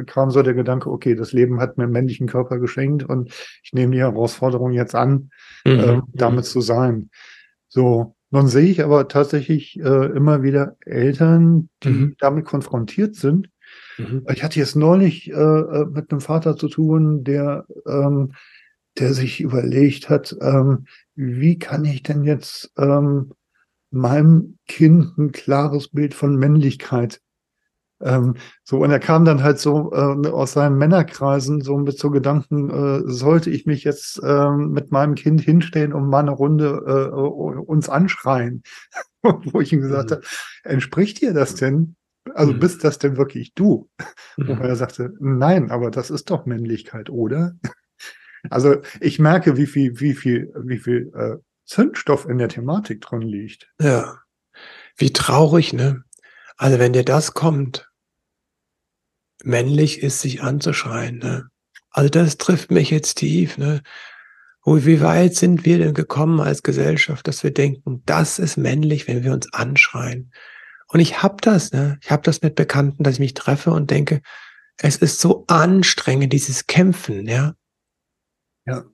[0.00, 3.32] äh, kam so der Gedanke, okay, das Leben hat mir einen männlichen Körper geschenkt und
[3.62, 5.30] ich nehme die Herausforderung jetzt an,
[5.64, 6.02] äh, Mhm.
[6.12, 7.08] damit zu sein.
[7.68, 12.16] So, nun sehe ich aber tatsächlich äh, immer wieder Eltern, die Mhm.
[12.18, 13.50] damit konfrontiert sind.
[13.98, 14.24] Mhm.
[14.32, 18.32] Ich hatte jetzt neulich äh, äh, mit einem Vater zu tun, der, ähm,
[18.98, 23.32] der sich überlegt hat, ähm, wie kann ich denn jetzt ähm,
[23.90, 27.20] meinem Kind ein klares Bild von Männlichkeit
[28.00, 28.34] ähm,
[28.64, 32.70] so, und er kam dann halt so äh, aus seinen Männerkreisen so mit so Gedanken,
[32.70, 37.16] äh, sollte ich mich jetzt ähm, mit meinem Kind hinstellen und mal eine Runde äh,
[37.16, 38.62] uns anschreien?
[39.22, 40.14] Wo ich ihm gesagt Mhm.
[40.16, 40.22] habe,
[40.64, 41.96] entspricht dir das denn?
[42.34, 42.58] Also Mhm.
[42.60, 43.88] bist das denn wirklich du?
[44.36, 44.60] Wo Mhm.
[44.62, 47.54] er sagte, nein, aber das ist doch Männlichkeit, oder?
[48.50, 51.36] Also ich merke, wie viel, wie viel, wie viel äh,
[51.66, 53.68] Zündstoff in der Thematik drin liegt.
[53.80, 54.18] Ja.
[54.96, 56.04] Wie traurig, ne?
[56.58, 57.88] Also wenn dir das kommt,
[59.44, 61.48] männlich ist, sich anzuschreien, ne?
[61.90, 63.82] Also das trifft mich jetzt tief, ne?
[64.66, 69.24] Wie weit sind wir denn gekommen als Gesellschaft, dass wir denken, das ist männlich, wenn
[69.24, 70.32] wir uns anschreien?
[70.88, 71.98] Und ich hab das, ne?
[72.02, 74.20] Ich hab das mit Bekannten, dass ich mich treffe und denke,
[74.76, 77.54] es ist so anstrengend, dieses Kämpfen, ja?
[78.66, 78.84] Ja.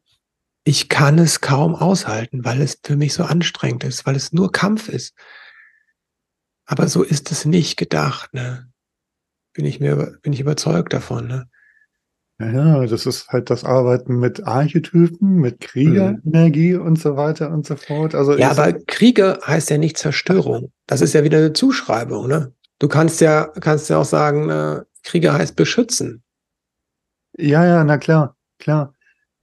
[0.65, 4.53] Ich kann es kaum aushalten, weil es für mich so anstrengend ist, weil es nur
[4.53, 5.15] Kampf ist.
[6.67, 8.71] Aber so ist es nicht gedacht, ne?
[9.53, 11.49] Bin ich mir, bin ich überzeugt davon, ne?
[12.41, 17.77] Ja, das ist halt das Arbeiten mit Archetypen, mit Kriegerenergie und so weiter und so
[17.77, 18.15] fort.
[18.17, 20.73] Also Ja, aber Kriege heißt ja nicht Zerstörung.
[20.89, 22.53] Das ist ja wieder eine Zuschreibung, ne?
[22.81, 26.25] Du kannst ja, kannst ja auch sagen, äh, Kriege heißt beschützen.
[27.39, 28.95] Ja, ja, na klar, klar.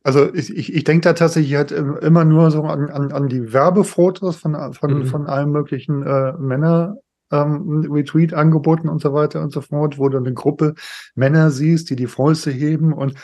[0.04, 3.30] Also ich, ich, ich denke da tatsächlich halt im- immer nur so an, an, an
[3.30, 5.06] die Werbefotos von, von, Mhm.
[5.06, 6.98] von allen möglichen äh, Männer.
[7.32, 10.76] Ähm, Retweet-Angeboten und so weiter und so fort, wo du eine Gruppe
[11.16, 13.16] Männer siehst, die die Fäuste heben und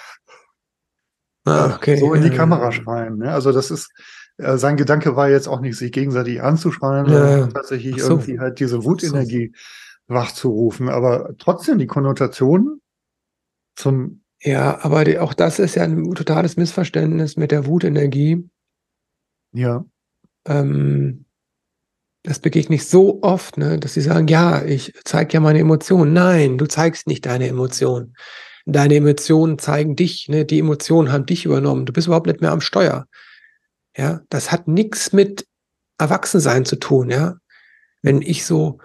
[1.45, 1.97] Ah, okay.
[1.97, 3.18] so in die Kamera schreien.
[3.20, 3.32] Ne?
[3.32, 3.89] Also das ist,
[4.38, 8.12] äh, sein Gedanke war jetzt auch nicht, sich gegenseitig anzuschreien, Ja, sondern tatsächlich so.
[8.12, 9.53] irgendwie halt diese Wutenergie
[10.08, 10.89] wachzurufen.
[10.89, 12.82] Aber trotzdem die Konnotation
[13.76, 18.49] zum, Ja, aber die, auch das ist ja ein totales Missverständnis mit der Wutenergie.
[19.53, 19.86] ja,
[20.45, 21.24] Ähm,
[22.28, 26.11] das begegne ich so oft, ne, dass sie sagen, ja, ich zeige ja meine Emotionen.
[26.11, 28.15] Nein, du zeigst nicht deine Emotionen.
[28.65, 30.43] Deine Emotionen zeigen dich, ne?
[30.43, 31.86] Die Emotionen haben dich übernommen.
[31.86, 33.07] Du bist überhaupt nicht mehr am Steuer.
[33.95, 35.47] Ja, das hat nichts mit
[35.97, 37.36] Erwachsensein zu tun, ja.
[38.01, 38.80] Wenn ich so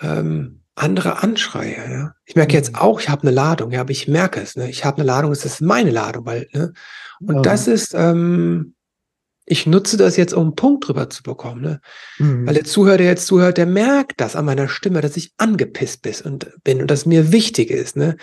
[0.00, 2.14] ähm, andere anschreie, ja.
[2.24, 2.78] Ich merke jetzt Mhm.
[2.78, 4.70] auch, ich habe eine Ladung, ja, aber ich merke es, ne?
[4.70, 6.72] Ich habe eine Ladung, es ist meine Ladung, weil, ne?
[7.20, 7.42] Und Ja.
[7.42, 8.74] das ist, ähm,
[9.50, 11.80] ich nutze das jetzt, um einen Punkt drüber zu bekommen, ne?
[12.18, 12.46] Mhm.
[12.46, 16.02] Weil der Zuhörer, der jetzt zuhört, der merkt das an meiner Stimme, dass ich angepisst
[16.02, 18.16] bis und bin und dass mir wichtig ist, ne?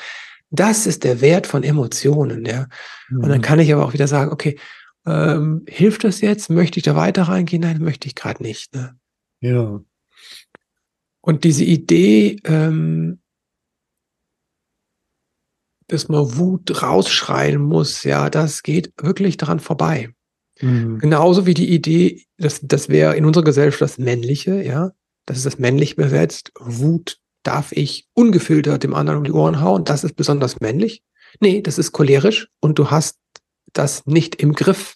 [0.50, 2.68] Das ist der Wert von Emotionen, ja.
[3.12, 3.42] Und dann Mhm.
[3.42, 4.58] kann ich aber auch wieder sagen, okay,
[5.06, 6.50] ähm, hilft das jetzt?
[6.50, 7.62] Möchte ich da weiter reingehen?
[7.62, 8.74] Nein, möchte ich gerade nicht.
[8.74, 8.98] Ne?
[9.42, 9.80] ja,
[11.22, 13.20] Und diese Idee, ähm,
[15.88, 20.14] dass man Wut rausschreien muss, ja, das geht wirklich daran vorbei.
[20.62, 21.00] Mhm.
[21.00, 24.92] Genauso wie die Idee, dass das wäre in unserer Gesellschaft das Männliche, ja,
[25.26, 26.52] das ist das männlich besetzt.
[26.60, 31.04] Wut darf ich ungefiltert dem anderen um die Ohren hauen, das ist besonders männlich.
[31.40, 33.18] Nee, das ist cholerisch und du hast
[33.74, 34.96] das nicht im Griff.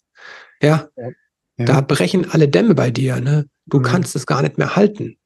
[0.61, 1.09] Ja, ja,
[1.57, 3.45] da brechen alle Dämme bei dir, ne?
[3.67, 3.83] Du Mhm.
[3.83, 5.17] kannst es gar nicht mehr halten.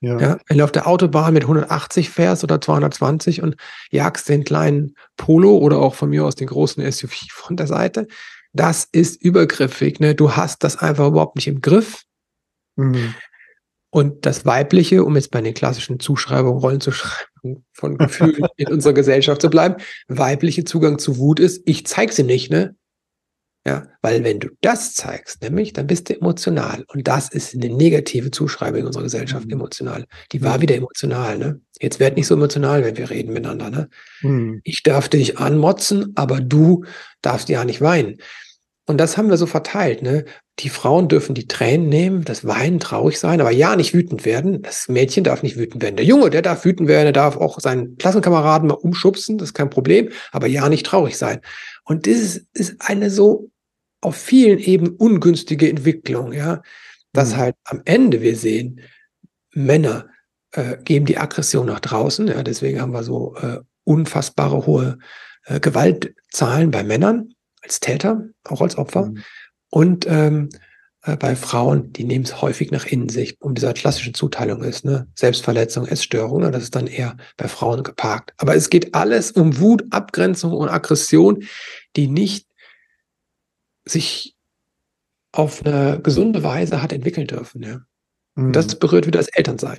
[0.00, 3.56] ja, Ja, wenn du auf der Autobahn mit 180 fährst oder 220 und
[3.90, 8.06] jagst den kleinen Polo oder auch von mir aus den großen SUV von der Seite,
[8.54, 10.00] das ist übergriffig.
[10.00, 10.14] Ne?
[10.14, 12.04] Du hast das einfach überhaupt nicht im Griff.
[12.76, 13.14] Mhm.
[13.90, 19.40] Und das Weibliche, um jetzt bei den klassischen Zuschreibungen, Rollenzuschreibungen von Gefühlen in unserer Gesellschaft
[19.40, 19.76] zu bleiben,
[20.08, 22.74] weibliche Zugang zu Wut ist, ich zeig's ihm nicht, ne?
[23.66, 26.84] Ja, weil wenn du das zeigst, nämlich, dann bist du emotional.
[26.88, 29.52] Und das ist eine negative Zuschreibung in unserer Gesellschaft, Mhm.
[29.52, 30.04] emotional.
[30.32, 31.60] Die war wieder emotional, ne?
[31.80, 33.88] Jetzt werd nicht so emotional, wenn wir reden miteinander, ne?
[34.20, 34.60] Mhm.
[34.64, 36.84] Ich darf dich anmotzen, aber du
[37.22, 38.18] darfst ja nicht weinen.
[38.86, 40.24] Und das haben wir so verteilt, ne?
[40.60, 44.62] Die Frauen dürfen die Tränen nehmen, das Weinen, traurig sein, aber ja nicht wütend werden.
[44.62, 45.96] Das Mädchen darf nicht wütend werden.
[45.96, 49.54] Der Junge, der darf wütend werden, der darf auch seinen Klassenkameraden mal umschubsen, das ist
[49.54, 51.40] kein Problem, aber ja nicht traurig sein.
[51.84, 53.50] Und das ist, ist eine so
[54.00, 56.62] auf vielen Ebenen ungünstige Entwicklung, ja,
[57.12, 57.36] dass Mhm.
[57.36, 58.80] halt am Ende wir sehen,
[59.54, 60.08] Männer
[60.52, 64.98] äh, geben die Aggression nach draußen, ja, deswegen haben wir so äh, unfassbare hohe
[65.46, 67.33] äh, Gewaltzahlen bei Männern
[67.64, 69.06] als Täter, auch als Opfer.
[69.06, 69.22] Mhm.
[69.70, 70.50] Und ähm,
[71.02, 74.84] äh, bei Frauen, die nehmen es häufig nach innen sich, um dieser klassischen Zuteilung ist,
[74.84, 75.08] ne?
[75.16, 76.50] Selbstverletzung, Essstörung, ne?
[76.50, 78.32] das ist dann eher bei Frauen geparkt.
[78.36, 81.44] Aber es geht alles um Wut, Abgrenzung und Aggression,
[81.96, 82.46] die nicht
[83.84, 84.34] sich
[85.32, 87.62] auf eine gesunde Weise hat entwickeln dürfen.
[87.62, 87.80] Ja?
[88.36, 88.52] Mhm.
[88.52, 89.78] Das berührt wieder das Elternsein.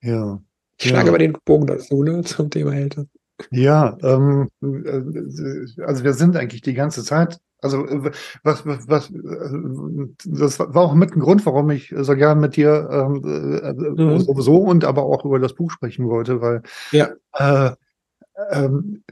[0.00, 0.42] ja.
[0.78, 1.10] Ich schlage Ja.
[1.10, 3.08] aber den Bogen dazu, ne, zum Thema Eltern.
[3.50, 8.10] Ja, ähm, äh, also wir sind eigentlich die ganze Zeit, also äh,
[8.42, 12.56] was, was, was, äh, das war auch mit ein Grund, warum ich so gern mit
[12.56, 14.20] dir ähm, äh, Mhm.
[14.20, 16.62] sowieso und aber auch über das Buch sprechen wollte, weil
[16.92, 17.10] Ja.
[17.34, 17.70] äh,
[18.50, 19.04] ähm,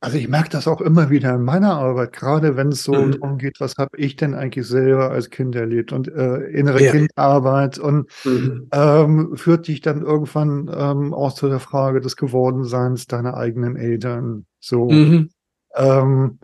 [0.00, 3.12] also ich merke das auch immer wieder in meiner Arbeit, gerade wenn es so Mhm.
[3.12, 6.92] darum geht, was habe ich denn eigentlich selber als Kind erlebt und äh, innere Ja.
[6.92, 8.68] Kindarbeit und Mhm.
[8.72, 14.46] ähm, führt dich dann irgendwann ähm, auch zu der Frage des Gewordenseins deiner eigenen Eltern.
[14.60, 14.90] So.
[14.90, 15.30] Mhm.
[15.76, 16.38] Ähm,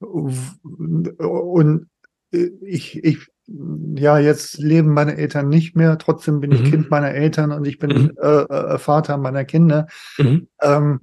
[0.00, 1.86] und
[2.30, 6.64] ich, ich, ja, jetzt leben meine Eltern nicht mehr, trotzdem bin ich Mhm.
[6.64, 8.12] Kind meiner Eltern und ich bin Mhm.
[8.22, 9.86] äh, äh, Vater meiner Kinder,
[10.18, 10.46] Mhm.
[10.62, 11.00] ähm,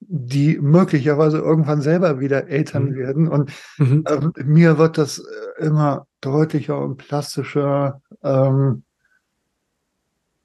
[0.00, 2.96] die möglicherweise irgendwann selber wieder Eltern Mhm.
[2.96, 3.28] werden.
[3.28, 4.04] Und Mhm.
[4.08, 8.82] ähm, mir wird das äh, immer deutlicher und plastischer, ähm,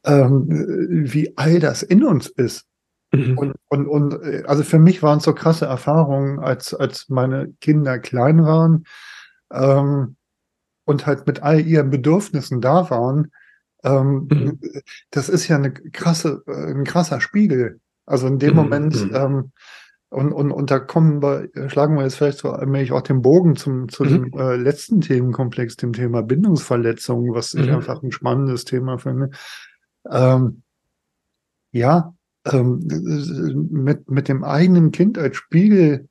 [0.04, 0.46] ähm,
[1.12, 2.66] wie all das in uns ist.
[3.14, 3.38] Mhm.
[3.38, 7.54] Und, und, und äh, also für mich waren es so krasse Erfahrungen, als, als meine
[7.62, 8.86] Kinder klein waren
[9.52, 10.16] ähm,
[10.86, 13.32] und halt mit all ihren Bedürfnissen da waren,
[13.84, 14.60] ähm, Mhm.
[15.12, 17.80] das ist ja eine krasse, äh, ein krasser Spiegel.
[18.06, 19.16] Also in dem Mhm, Moment, mhm.
[19.16, 19.52] ähm,
[20.10, 23.56] und, und, und da kommen wir, schlagen wir jetzt vielleicht so allmählich auch den Bogen
[23.56, 24.32] zum, zu Mhm.
[24.32, 27.76] dem äh, letzten Themenkomplex, dem Thema Bindungsverletzungen, was ich Mhm.
[27.76, 29.30] einfach ein spannendes Thema finde.
[30.10, 30.64] Ähm,
[31.72, 32.14] ja,
[32.52, 32.80] ähm,
[33.72, 36.10] mit, mit dem eigenen Kind als Spiegel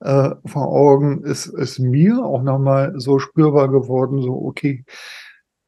[0.00, 4.84] äh, vor Augen ist, ist mir auch nochmal so spürbar geworden, so, okay,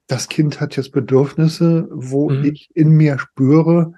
[0.07, 2.45] das Kind hat jetzt Bedürfnisse, wo Mhm.
[2.45, 3.95] ich in mir spüre,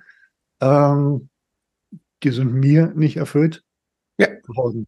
[0.60, 1.28] ähm,
[2.24, 3.62] die sind mir nicht erfüllt
[4.20, 4.28] Ja.
[4.48, 4.86] worden.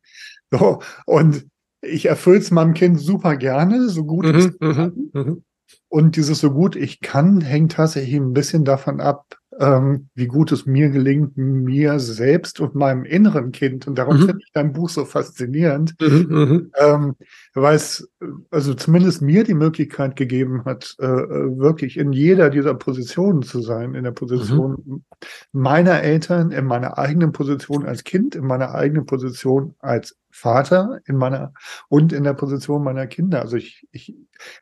[0.53, 1.47] So, und
[1.83, 5.45] ich erfülle es meinem Kind super gerne, so gut es Mhm, mhm, mhm.
[5.89, 10.53] und dieses so gut ich kann hängt tatsächlich ein bisschen davon ab, ähm, wie gut
[10.53, 13.87] es mir gelingt, mir selbst und meinem inneren Kind.
[13.87, 14.21] Und darum Mhm.
[14.21, 16.75] finde ich dein Buch so faszinierend, Mhm, mhm.
[16.79, 17.15] ähm,
[17.55, 18.09] weil es
[18.51, 23.61] also zumindest mir die Möglichkeit gegeben hat, äh, äh, wirklich in jeder dieser Positionen zu
[23.63, 25.05] sein, in der Position
[25.53, 31.17] meiner Eltern, in meiner eigenen Position als Kind, in meiner eigenen Position als Vater, in
[31.17, 31.53] meiner
[31.89, 33.41] und in der Position meiner Kinder.
[33.43, 34.15] Also ich, ich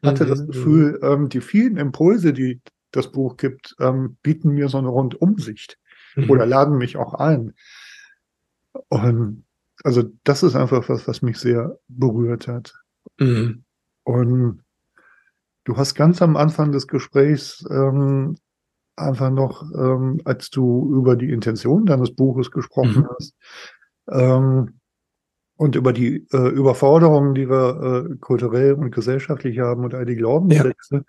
[0.04, 2.60] hatte das Mhm, Gefühl, ähm, die vielen Impulse, die
[2.92, 5.78] das Buch gibt, ähm, bieten mir so eine Rundumsicht
[6.14, 6.30] Mhm.
[6.30, 7.54] oder laden mich auch ein.
[8.88, 9.44] Und
[9.84, 12.74] also das ist einfach was, was mich sehr berührt hat.
[13.18, 13.64] Mhm.
[14.04, 14.62] Und
[15.64, 18.36] du hast ganz am Anfang des Gesprächs ähm,
[18.96, 23.08] einfach noch, ähm, als du über die Intention deines Buches gesprochen Mhm.
[23.16, 23.34] hast
[24.10, 24.78] ähm,
[25.56, 30.16] und über die äh, Überforderungen, die wir äh, kulturell und gesellschaftlich haben und all die
[30.16, 31.04] Glaubenssätze,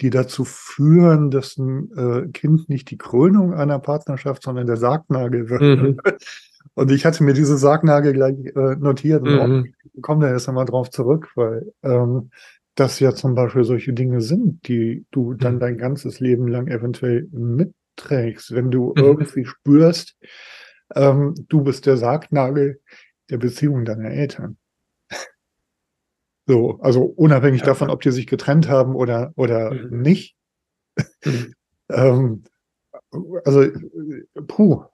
[0.00, 5.48] die dazu führen, dass ein äh, Kind nicht die Krönung einer Partnerschaft, sondern der Sargnagel
[5.50, 5.62] wird.
[5.62, 6.00] Mhm.
[6.74, 9.64] Und ich hatte mir diese Sargnagel gleich äh, notiert und auch Mhm.
[9.94, 12.30] ich komme da erst einmal drauf zurück, weil ähm,
[12.76, 15.60] das ja zum Beispiel solche Dinge sind, die du dann Mhm.
[15.60, 19.02] dein ganzes Leben lang eventuell mitträgst, wenn du Mhm.
[19.02, 20.16] irgendwie spürst,
[20.94, 22.80] ähm, du bist der Sargnagel
[23.30, 24.56] der Beziehung deiner Eltern.
[26.50, 27.66] So, also unabhängig Ja.
[27.68, 30.02] davon, ob die sich getrennt haben oder, oder Mhm.
[30.02, 30.34] nicht.
[31.24, 31.54] Mhm.
[31.92, 32.44] Ähm,
[33.44, 33.66] also,
[34.46, 34.84] puh,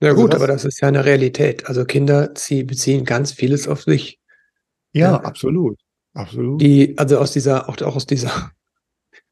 [0.00, 1.66] Ja Also gut, das- aber das ist ja eine Realität.
[1.68, 4.18] Also Kinder sie beziehen ganz vieles auf sich.
[4.92, 5.20] ja, Ja.
[5.20, 5.78] absolut.
[6.14, 6.60] Absolut.
[6.60, 8.50] Die, also aus dieser, auch, auch aus dieser,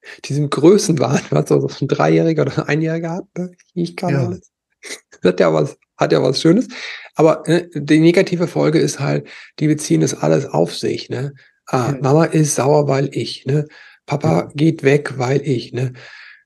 [0.27, 3.51] diesem Größenwahn, was so ein Dreijähriger oder ein Einjähriger hat, ne?
[3.75, 4.27] ich kann Ja.
[4.27, 4.51] alles.
[5.23, 6.69] Das hat ja was, hat ja was Schönes.
[7.15, 9.29] Aber äh, die negative Folge ist halt,
[9.59, 11.09] die beziehen das alles auf sich.
[11.09, 11.35] Ne?
[11.67, 11.99] Ah, Ja.
[12.03, 13.47] Mama ist sauer, weil ich.
[13.47, 13.67] Ne?
[14.07, 14.49] Papa Ja.
[14.55, 15.73] geht weg, weil ich.
[15.73, 15.93] Ne?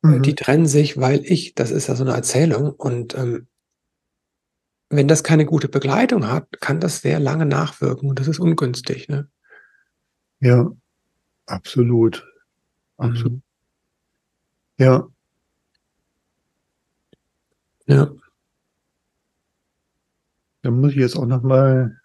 [0.03, 0.22] Mhm.
[0.22, 1.55] Die trennen sich, weil ich.
[1.55, 2.70] Das ist ja so eine Erzählung.
[2.70, 3.48] Und ähm,
[4.88, 9.09] wenn das keine gute Begleitung hat, kann das sehr lange nachwirken und das ist ungünstig.
[9.09, 9.28] Ne?
[10.40, 10.70] Ja,
[11.46, 12.26] absolut.
[12.96, 13.32] Absolut.
[13.32, 13.42] Mhm.
[14.78, 15.07] Ja,
[17.86, 18.11] Ja.
[20.62, 21.96] Da muss ich jetzt auch noch mal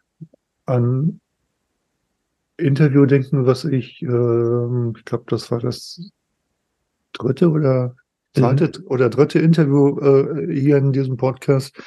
[0.66, 1.20] an
[2.58, 6.12] Interview denken, was ich, ähm, ich glaube, das war das
[7.14, 7.96] dritte oder
[8.34, 11.78] zweite oder dritte Interview äh, hier in diesem Podcast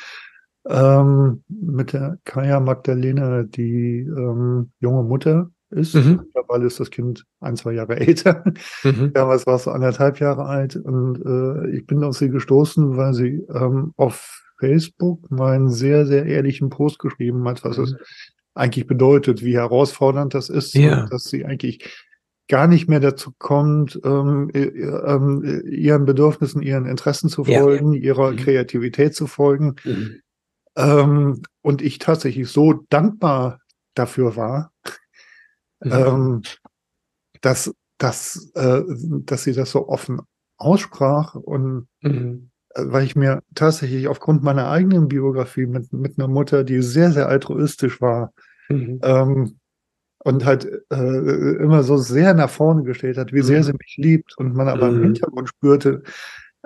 [0.67, 5.95] ähm, mit der Kaya Magdalena, die ähm, junge Mutter ist.
[5.95, 6.23] Mhm.
[6.25, 8.45] Mittlerweile ist das Kind ein, zwei Jahre älter.
[8.85, 9.13] Mhm.
[9.13, 13.15] Damals war es so anderthalb Jahre alt und äh, ich bin auf sie gestoßen, weil
[13.15, 17.95] sie ähm, auf Facebook mal einen sehr, sehr ehrlichen Post geschrieben hat, was es
[18.55, 21.07] eigentlich bedeutet, wie herausfordernd das ist Ja.
[21.07, 21.85] dass sie eigentlich
[22.49, 27.61] gar nicht mehr dazu kommt, ähm, äh, ähm, ihren Bedürfnissen, ihren Interessen zu Ja.
[27.61, 28.37] folgen, ihrer Mhm.
[28.37, 29.77] Kreativität zu folgen.
[29.85, 30.21] Mhm.
[30.77, 33.61] Ähm, und ich tatsächlich so dankbar
[33.95, 34.73] dafür war,
[35.85, 35.93] Mhm.
[35.93, 36.43] ähm,
[37.43, 38.83] dass, dass, äh,
[39.25, 40.21] dass sie das so offen
[40.57, 42.11] aussprach und Mhm.
[42.11, 42.49] äh,
[42.87, 47.29] weil ich mir tatsächlich aufgrund meiner eigenen Biografie mit, mit einer Mutter, die sehr, sehr
[47.29, 48.33] altruistisch war
[48.71, 49.01] Mhm.
[49.03, 49.59] ähm,
[50.25, 53.65] und halt äh, immer so sehr nach vorne gestellt hat, wie sehr Mhm.
[53.65, 55.05] sie mich liebt und man aber im Mhm.
[55.05, 56.03] Hintergrund spürte,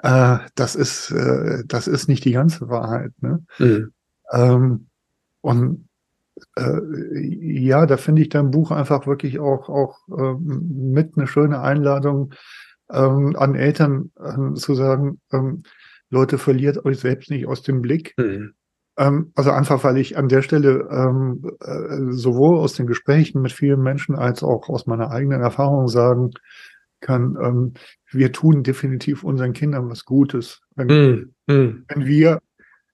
[0.02, 3.12] äh, das ist, äh, das ist nicht die ganze Wahrheit.
[3.20, 3.44] Ne?
[3.58, 3.92] Mhm.
[4.32, 4.88] Ähm,
[5.42, 5.88] und
[6.56, 6.80] äh,
[7.20, 12.32] ja, da finde ich dein Buch einfach wirklich auch, auch ähm, mit eine schöne Einladung
[12.90, 15.62] ähm, an Eltern ähm, zu sagen, ähm,
[16.12, 18.14] Leute, verliert euch selbst nicht aus dem Blick.
[18.18, 18.52] Mhm.
[18.98, 23.52] Ähm, also einfach, weil ich an der Stelle ähm, äh, sowohl aus den Gesprächen mit
[23.52, 26.30] vielen Menschen als auch aus meiner eigenen Erfahrung sagen
[27.00, 27.72] kann, ähm,
[28.10, 31.34] wir tun definitiv unseren Kindern was Gutes, wenn, Mhm.
[31.46, 31.84] Mhm.
[31.88, 32.38] wenn wir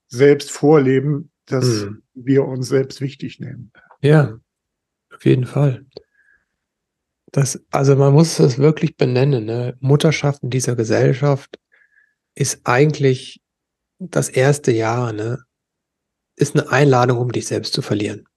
[0.06, 2.02] selbst vorleben, dass Mhm.
[2.14, 3.72] wir uns selbst wichtig nehmen.
[4.00, 4.38] Ja,
[5.12, 5.84] auf jeden Fall.
[7.32, 9.44] Das, also man muss es wirklich benennen.
[9.44, 9.76] Ne?
[9.80, 11.58] Mutterschaft in dieser Gesellschaft
[12.38, 13.40] ist eigentlich
[13.98, 15.38] das erste Jahr, ne?
[16.36, 18.28] ist eine Einladung, um dich selbst zu verlieren.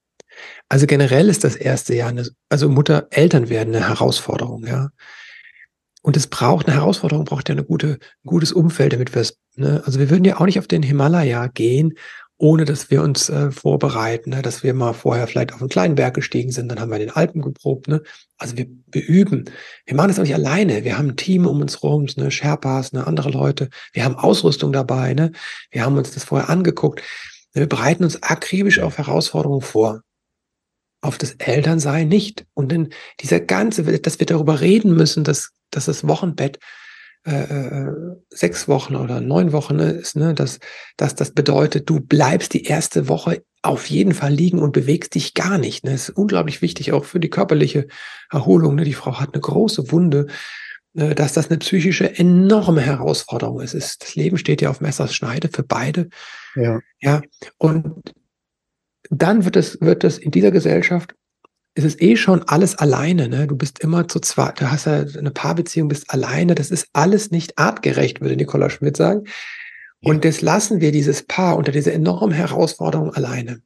[0.69, 4.89] Also generell ist das erste Jahr, eine, also Mutter, Eltern werden eine Herausforderung, ja.
[6.01, 9.37] Und es braucht eine Herausforderung, braucht ja eine gute, ein gutes Umfeld, damit wir es,
[9.55, 9.83] ne?
[9.85, 11.93] also wir würden ja auch nicht auf den Himalaya gehen,
[12.41, 14.41] ohne dass wir uns äh, vorbereiten, ne?
[14.41, 17.07] dass wir mal vorher vielleicht auf einen kleinen Berg gestiegen sind, dann haben wir in
[17.07, 17.87] den Alpen geprobt.
[17.87, 18.01] Ne?
[18.39, 19.45] Also wir, wir üben.
[19.85, 20.83] Wir machen das auch nicht alleine.
[20.83, 22.31] Wir haben ein Team um uns rum, ne?
[22.31, 23.05] Sherpas, ne?
[23.05, 23.69] andere Leute.
[23.93, 25.13] Wir haben Ausrüstung dabei.
[25.13, 25.33] Ne?
[25.69, 27.03] Wir haben uns das vorher angeguckt.
[27.53, 30.01] Wir bereiten uns akribisch auf Herausforderungen vor.
[31.01, 32.45] Auf das Elternsein nicht.
[32.55, 32.89] Und dann
[33.19, 36.57] dieser ganze, dass wir darüber reden müssen, dass, dass das Wochenbett
[37.23, 37.91] äh, äh,
[38.29, 40.59] sechs Wochen oder neun Wochen ne, ist, ne, dass,
[40.97, 45.35] dass das bedeutet, du bleibst die erste Woche auf jeden Fall liegen und bewegst dich
[45.35, 45.83] gar nicht.
[45.83, 45.91] Ne.
[45.91, 47.87] Das ist unglaublich wichtig, auch für die körperliche
[48.31, 48.75] Erholung.
[48.75, 48.85] Ne.
[48.85, 50.27] Die Frau hat eine große Wunde,
[50.95, 53.75] äh, dass das eine psychische enorme Herausforderung ist.
[53.75, 54.01] ist.
[54.01, 56.09] Das Leben steht ja auf Messers Schneide für beide.
[56.55, 56.79] Ja.
[57.01, 57.21] ja.
[57.57, 58.13] Und
[59.11, 61.13] dann wird es, wird es in dieser Gesellschaft
[61.73, 63.29] ist es eh schon alles alleine.
[63.29, 63.47] Ne?
[63.47, 66.55] Du bist immer zu zweit, du hast ja eine Paarbeziehung, bist alleine.
[66.55, 69.25] Das ist alles nicht artgerecht, würde Nicola Schmidt sagen.
[70.03, 73.61] Und das lassen wir dieses Paar unter dieser enormen Herausforderung alleine.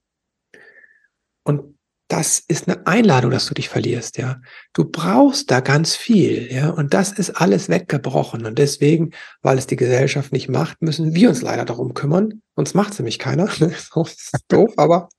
[1.43, 1.75] Und
[2.07, 4.39] das ist eine Einladung, dass du dich verlierst, ja.
[4.73, 6.69] Du brauchst da ganz viel, ja.
[6.69, 8.45] Und das ist alles weggebrochen.
[8.45, 12.41] Und deswegen, weil es die Gesellschaft nicht macht, müssen wir uns leider darum kümmern.
[12.53, 13.45] Uns macht es nämlich keiner.
[13.59, 15.09] das ist doof, aber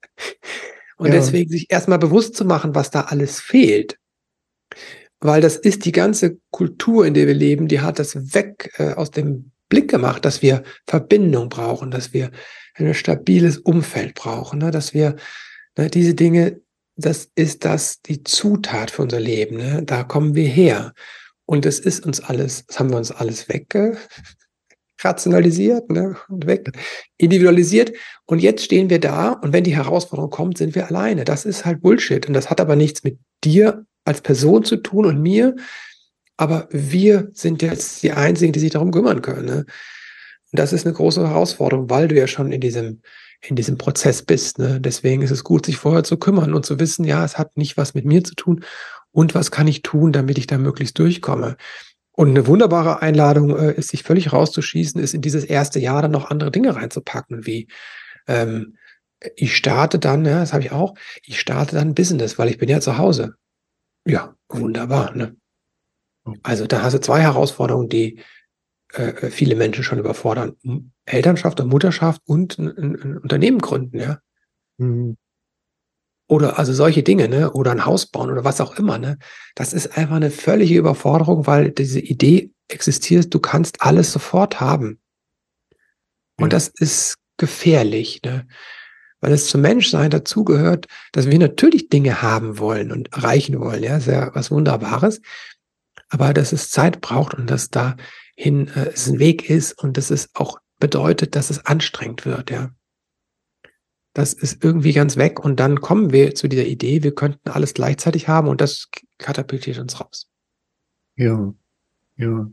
[0.97, 1.15] und ja.
[1.15, 3.99] deswegen sich erstmal bewusst zu machen, was da alles fehlt.
[5.21, 8.93] Weil das ist die ganze Kultur, in der wir leben, die hat das weg äh,
[8.93, 12.31] aus dem Blick gemacht, dass wir Verbindung brauchen, dass wir
[12.75, 14.71] ein stabiles Umfeld brauchen, ne?
[14.71, 15.17] dass wir
[15.77, 16.61] ne, diese Dinge,
[16.97, 19.57] das ist das die Zutat für unser Leben.
[19.57, 19.83] Ne?
[19.85, 20.93] Da kommen wir her.
[21.47, 23.97] Und das ist uns alles, das haben wir uns alles wegge
[25.07, 26.71] rationalisiert ne, und weg,
[27.17, 27.93] individualisiert.
[28.27, 31.25] Und jetzt stehen wir da und wenn die Herausforderung kommt, sind wir alleine.
[31.25, 32.27] Das ist halt Bullshit.
[32.27, 35.57] Und das hat aber nichts mit dir als Person zu tun und mir.
[36.37, 39.47] Aber wir sind jetzt die Einzigen, die sich darum kümmern können.
[39.47, 39.57] Ne?
[39.57, 43.01] Und das ist eine große Herausforderung, weil du ja schon in diesem,
[43.43, 44.59] in diesem Prozess bist.
[44.59, 44.81] Ne?
[44.81, 47.77] Deswegen ist es gut, sich vorher zu kümmern und zu wissen, ja, es hat nicht
[47.77, 48.65] was mit mir zu tun.
[49.13, 51.57] Und was kann ich tun, damit ich da möglichst durchkomme?
[52.17, 56.11] Und eine wunderbare Einladung äh, ist, sich völlig rauszuschießen, ist in dieses erste Jahr dann
[56.11, 57.69] noch andere Dinge reinzupacken, wie
[58.27, 58.77] ähm,
[59.37, 62.69] ich starte dann, ja, das habe ich auch, ich starte dann Business, weil ich bin
[62.69, 63.35] ja zu Hause.
[64.07, 65.15] Ja, wunderbar.
[65.15, 65.37] Ne?
[66.43, 68.21] Also da hast du zwei Herausforderungen, die
[68.95, 70.57] äh, äh viele Menschen schon überfordern.
[71.05, 74.21] Elternschaft und Mutterschaft und ein, ein Unternehmen gründen, ja.
[74.79, 75.17] Mhm.
[76.29, 77.53] Oder also solche Dinge, ne?
[77.53, 79.19] Oder ein Haus bauen oder was auch immer, ne?
[79.55, 84.99] Das ist einfach eine völlige Überforderung, weil diese Idee existiert, du kannst alles sofort haben.
[86.39, 88.47] Und das ist gefährlich, ne?
[89.21, 93.97] Weil es zum Menschsein dazugehört, dass wir natürlich Dinge haben wollen und erreichen wollen, ja,
[93.97, 95.21] ist ja was Wunderbares.
[96.09, 100.11] Aber dass es Zeit braucht und dass dahin äh, es ein Weg ist und dass
[100.11, 102.71] es auch bedeutet, dass es anstrengend wird, ja
[104.17, 107.75] das ist irgendwie ganz weg und dann kommen wir zu dieser Idee, wir könnten alles
[107.75, 108.89] gleichzeitig haben und das
[109.19, 110.31] katapultiert uns raus.
[111.17, 111.53] Ja,
[112.17, 112.51] ja.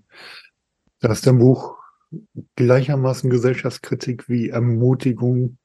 [1.00, 1.78] Da ist dein Buch
[2.58, 5.58] gleichermaßen Gesellschaftskritik wie Ermutigung.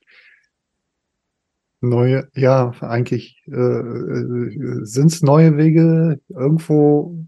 [1.80, 7.26] Neue, ja, eigentlich äh, äh sind es neue Wege irgendwo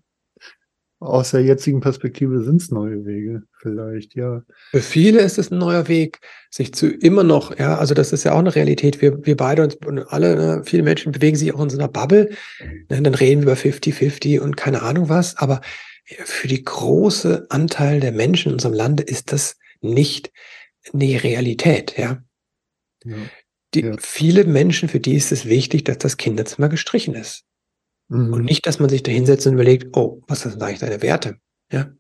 [1.00, 4.42] aus der jetzigen Perspektive sind es neue Wege, vielleicht, ja.
[4.70, 6.20] Für viele ist es ein neuer Weg,
[6.50, 9.00] sich zu immer noch, ja, also das ist ja auch eine Realität.
[9.00, 11.88] Wir, wir beide uns und alle, ne, viele Menschen bewegen sich auch in so einer
[11.88, 12.30] Bubble.
[12.90, 15.38] Ne, dann reden wir über 50-50 und keine Ahnung was.
[15.38, 15.62] Aber
[16.04, 20.30] für die große Anteil der Menschen in unserem Lande ist das nicht
[20.92, 22.22] die Realität, ja.
[23.04, 23.16] ja.
[23.72, 23.96] Die, ja.
[23.98, 27.44] Viele Menschen, für die ist es wichtig, dass das Kinderzimmer gestrichen ist.
[28.10, 28.32] Mhm.
[28.32, 31.36] Und nicht, dass man sich da hinsetzt und überlegt, oh, was sind eigentlich deine Werte?
[31.72, 31.90] Ja?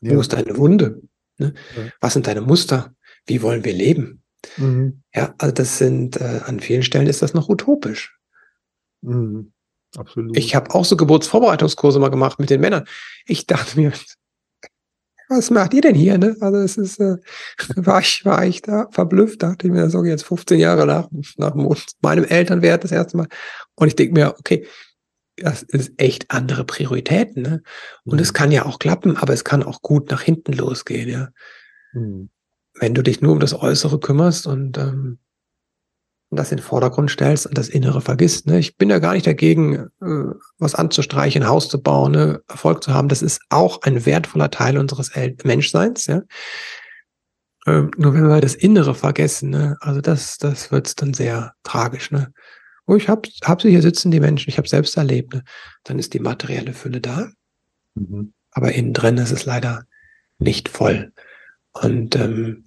[0.00, 0.20] Wo ja.
[0.20, 1.02] ist deine Wunde?
[1.36, 1.52] Ne?
[1.76, 1.82] Ja.
[2.00, 2.94] Was sind deine Muster?
[3.26, 4.22] Wie wollen wir leben?
[4.56, 5.02] Mhm.
[5.12, 8.16] Ja, also das sind, äh, an vielen Stellen ist das noch utopisch.
[9.02, 9.52] Mhm.
[9.96, 10.36] Absolut.
[10.36, 12.86] Ich habe auch so Geburtsvorbereitungskurse mal gemacht mit den Männern.
[13.26, 13.92] Ich dachte mir,
[15.28, 16.18] was macht ihr denn hier?
[16.18, 16.36] Ne?
[16.40, 17.16] Also es ist, äh,
[17.76, 21.54] war ich, war ich da verblüfft, dachte ich mir, so jetzt 15 Jahre nach, nach
[22.00, 23.26] meinem Elternwert das erste Mal.
[23.74, 24.64] Und ich denke mir, okay,
[25.42, 27.42] das ist echt andere Prioritäten.
[27.42, 27.62] Ne?
[28.04, 28.22] Und mhm.
[28.22, 31.28] es kann ja auch klappen, aber es kann auch gut nach hinten losgehen, ja.
[31.92, 32.30] Mhm.
[32.74, 35.18] Wenn du dich nur um das Äußere kümmerst und ähm,
[36.30, 38.46] das in den Vordergrund stellst und das Innere vergisst.
[38.46, 38.58] Ne?
[38.58, 42.42] Ich bin ja gar nicht dagegen, äh, was anzustreichen, ein Haus zu bauen, ne?
[42.48, 43.08] Erfolg zu haben.
[43.08, 46.06] Das ist auch ein wertvoller Teil unseres El Menschseins.
[46.06, 46.22] Ja?
[47.66, 49.76] Ähm, nur wenn wir das Innere vergessen, ne?
[49.80, 52.10] also das, das wird's dann sehr tragisch.
[52.10, 52.32] Ne?
[52.88, 55.34] Oh, ich hab, hab sie hier sitzen, die Menschen, ich habe selbst erlebt.
[55.34, 55.44] Ne?
[55.84, 57.28] Dann ist die materielle Fülle da,
[57.94, 58.32] Mhm.
[58.50, 59.84] aber innen drin ist es leider
[60.38, 61.12] nicht voll.
[61.72, 62.64] Und ähm,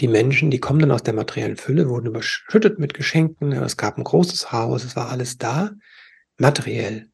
[0.00, 3.52] die Menschen, die kommen dann aus der materiellen Fülle, wurden überschüttet mit Geschenken.
[3.52, 5.70] Es gab ein großes Haus, es war alles da,
[6.38, 7.08] materiell.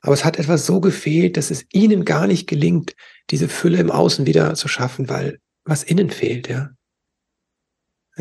[0.00, 2.94] Aber es hat etwas so gefehlt, dass es ihnen gar nicht gelingt,
[3.30, 6.70] diese Fülle im Außen wieder zu schaffen, weil was innen fehlt, ja.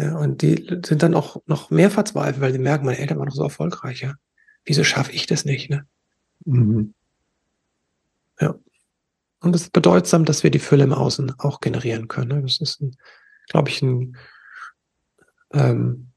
[0.02, 3.28] Ja, und die sind dann auch noch mehr verzweifelt, weil sie merken, meine Eltern waren
[3.28, 4.14] doch so erfolgreich, ja.
[4.66, 5.86] Wieso schaffe ich das nicht, ne?
[6.46, 6.94] Mhm.
[9.42, 12.30] Und es ist bedeutsam, dass wir die Fülle im Außen auch generieren können.
[12.30, 12.42] ne?
[12.42, 12.84] Das ist,
[13.48, 14.18] glaube ich, ein,
[15.54, 16.12] ähm,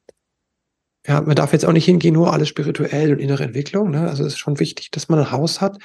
[1.07, 3.91] ja, man darf jetzt auch nicht hingehen, nur alles spirituell und innere Entwicklung.
[3.91, 4.09] Ne?
[4.09, 5.76] Also es ist schon wichtig, dass man ein Haus hat,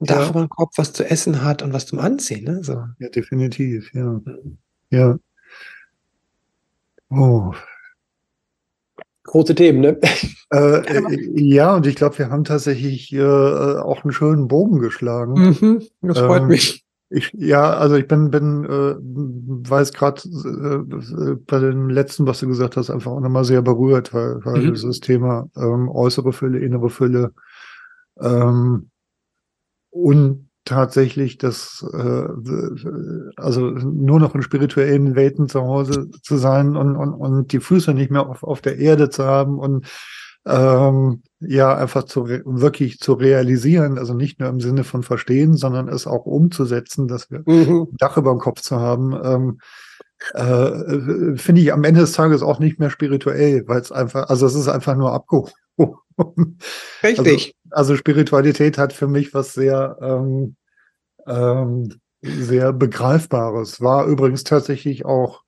[0.00, 0.16] ein Ja.
[0.16, 2.44] Dach über dem Kopf, was zu essen hat und was zum Anziehen.
[2.44, 2.64] Ne?
[2.64, 2.84] So.
[2.98, 4.20] Ja, definitiv, ja.
[4.90, 5.18] Ja.
[7.10, 7.52] Oh.
[9.24, 9.98] Große Themen, ne?
[10.52, 15.34] Äh, äh, ja, und ich glaube, wir haben tatsächlich äh, auch einen schönen Bogen geschlagen.
[15.34, 16.84] Mhm, das freut Ähm, mich.
[17.12, 18.94] Ich, ja, also ich bin, bin äh,
[19.68, 24.14] weiß gerade äh, bei dem letzten, was du gesagt hast, einfach auch nochmal sehr berührt,
[24.14, 24.74] weil, weil Mhm.
[24.74, 27.32] dieses Thema ähm, äußere Fülle, innere Fülle
[28.20, 28.90] ähm,
[29.90, 32.24] und tatsächlich das, äh,
[33.36, 37.94] also nur noch in spirituellen Welten zu Hause zu sein und, und, und die Füße
[37.94, 39.86] nicht mehr auf, auf der Erde zu haben und
[40.46, 45.88] ähm, ja, einfach zu wirklich zu realisieren, also nicht nur im Sinne von verstehen, sondern
[45.88, 47.88] es auch umzusetzen, dass wir Mhm.
[47.92, 49.58] ein Dach über dem Kopf zu haben, ähm,
[50.34, 54.46] äh, finde ich am Ende des Tages auch nicht mehr spirituell, weil es einfach, also
[54.46, 55.52] es ist einfach nur abgehoben.
[57.02, 57.54] Richtig.
[57.70, 60.56] Also Spiritualität hat für mich was sehr, ähm,
[61.26, 63.80] ähm, sehr Begreifbares.
[63.80, 65.44] War übrigens tatsächlich auch,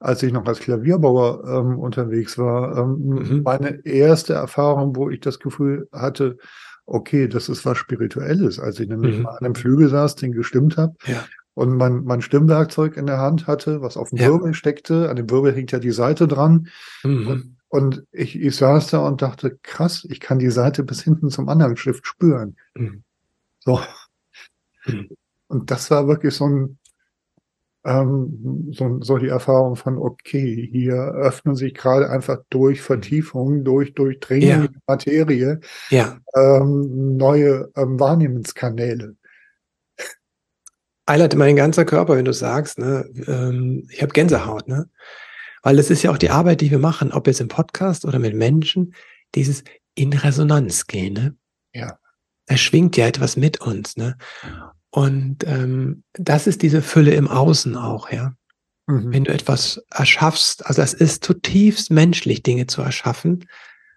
[0.00, 3.42] als ich noch als Klavierbauer ähm, unterwegs war, ähm, Mhm.
[3.44, 6.36] meine erste Erfahrung, wo ich das Gefühl hatte,
[6.86, 9.22] okay, das ist was Spirituelles, als ich nämlich Mhm.
[9.24, 11.24] mal an einem Flügel saß, den gestimmt habe ja.
[11.54, 14.28] und mein, mein Stimmwerkzeug in der Hand hatte, was auf dem Ja.
[14.28, 15.08] Wirbel steckte.
[15.10, 16.68] An dem Wirbel hängt ja die Seite dran.
[17.02, 17.26] Mhm.
[17.26, 17.55] Und
[18.12, 21.76] ich, ich saß da und dachte, krass, ich kann die Seite bis hinten zum anderen
[21.76, 22.56] Stift spüren.
[22.74, 23.02] Mhm.
[23.60, 23.80] So.
[24.86, 25.08] Mhm.
[25.48, 26.78] Und das war wirklich so ein,
[27.84, 33.94] ähm, so, so die Erfahrung von, okay, hier öffnen sich gerade einfach durch Vertiefung, durch
[33.94, 34.66] Durchdringung Ja.
[34.66, 35.60] der Materie
[35.90, 36.18] Ja.
[36.34, 39.16] ähm, neue ähm, Wahrnehmenskanäle.
[41.06, 44.88] Eilert mein ganzer Körper, wenn du sagst, ne, ähm, ich habe Gänsehaut, ne?
[45.66, 48.20] Weil es ist ja auch die Arbeit, die wir machen, ob jetzt im Podcast oder
[48.20, 48.94] mit Menschen,
[49.34, 49.64] dieses
[49.96, 51.36] in Resonanz gehen, ne?
[51.74, 51.98] Ja.
[52.46, 54.16] Da schwingt ja etwas mit uns, ne?
[54.90, 58.36] Und ähm, das ist diese Fülle im Außen auch, ja.
[58.86, 59.12] Mhm.
[59.12, 63.44] Wenn du etwas erschaffst, also es ist zutiefst menschlich, Dinge zu erschaffen.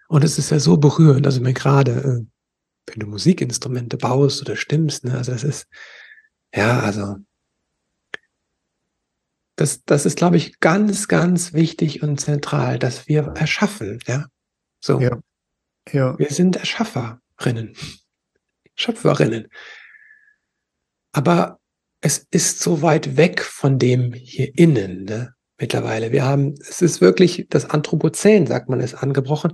[0.08, 2.26] Und es ist ja so berührend, also mir gerade, äh,
[2.86, 5.68] wenn du Musikinstrumente baust oder stimmst, ne, also es ist,
[6.52, 7.18] ja, also
[9.60, 14.26] das, das ist, glaube ich, ganz, ganz wichtig und zentral, dass wir erschaffen, ja.
[14.80, 15.20] So, Ja.
[15.92, 16.18] Ja.
[16.18, 17.74] wir sind Erschafferrinnen,
[18.74, 19.48] Schöpferinnen.
[21.12, 21.58] Aber
[22.00, 25.34] es ist so weit weg von dem hier innen, ne?
[25.58, 26.10] Mittlerweile.
[26.10, 29.52] Wir haben, es ist wirklich das Anthropozän, sagt man, ist angebrochen,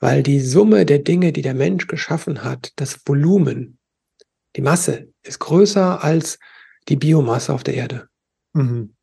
[0.00, 3.78] weil die Summe der Dinge, die der Mensch geschaffen hat, das Volumen,
[4.56, 6.40] die Masse, ist größer als
[6.88, 8.08] die Biomasse auf der Erde.
[8.52, 8.93] Mhm.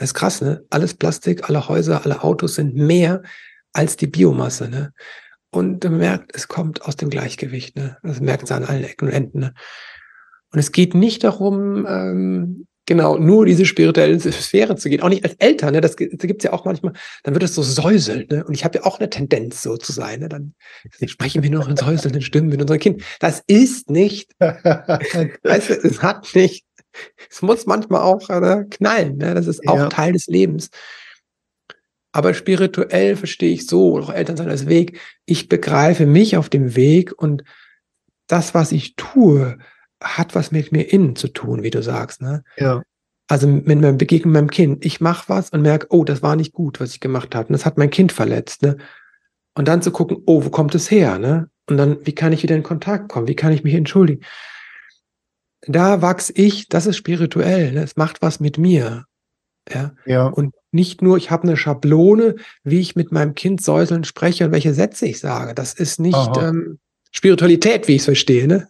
[0.00, 0.64] Das ist krass, ne?
[0.70, 3.22] Alles Plastik, alle Häuser, alle Autos sind mehr
[3.74, 4.94] als die Biomasse, ne?
[5.50, 7.98] Und man merkt, es kommt aus dem Gleichgewicht, ne?
[8.02, 9.54] Das merkt es an allen Ecken und Enden, ne?
[10.52, 15.02] Und es geht nicht darum, ähm, genau, nur diese spirituelle Sphäre zu gehen.
[15.02, 15.82] Auch nicht als Eltern, ne?
[15.82, 18.42] Das, das gibt's ja auch manchmal, dann wird es so säuseln, ne?
[18.42, 20.30] Und ich habe ja auch eine Tendenz, so zu sein, ne?
[20.30, 20.54] Dann
[21.04, 23.04] sprechen wir nur noch in säuselnden Stimmen mit unseren Kindern.
[23.18, 26.64] Das ist nicht Weißt du, es hat nicht,
[27.30, 29.34] es muss manchmal auch äh, knallen, ne?
[29.34, 29.88] das ist auch Ja.
[29.88, 30.70] Teil des Lebens.
[32.12, 36.74] Aber spirituell verstehe ich so, auch Eltern sein als Weg, ich begreife mich auf dem
[36.74, 37.44] Weg und
[38.26, 39.58] das, was ich tue,
[40.02, 42.22] hat was mit mir innen zu tun, wie du sagst.
[42.22, 42.42] Ne?
[42.56, 42.82] ja.
[43.28, 44.84] Also mit meinem Begegnen meinem Kind.
[44.84, 47.46] Ich mache was und merke, oh, das war nicht gut, was ich gemacht habe.
[47.46, 48.62] Und das hat mein Kind verletzt.
[48.62, 48.76] Ne?
[49.54, 51.16] Und dann zu gucken, oh, wo kommt es her?
[51.16, 51.48] Ne?
[51.68, 53.28] Und dann, wie kann ich wieder in Kontakt kommen?
[53.28, 54.24] Wie kann ich mich entschuldigen?
[55.66, 57.72] Da wachs ich, das ist spirituell.
[57.72, 57.82] Ne?
[57.82, 59.04] Es macht was mit mir.
[59.72, 59.92] Ja.
[60.06, 60.26] Ja.
[60.26, 64.52] Und nicht nur, ich habe eine Schablone, wie ich mit meinem Kind säuseln spreche und
[64.52, 65.54] welche Sätze ich sage.
[65.54, 66.78] Das ist nicht ähm,
[67.12, 68.46] Spiritualität, wie ich es verstehe.
[68.46, 68.68] Ne?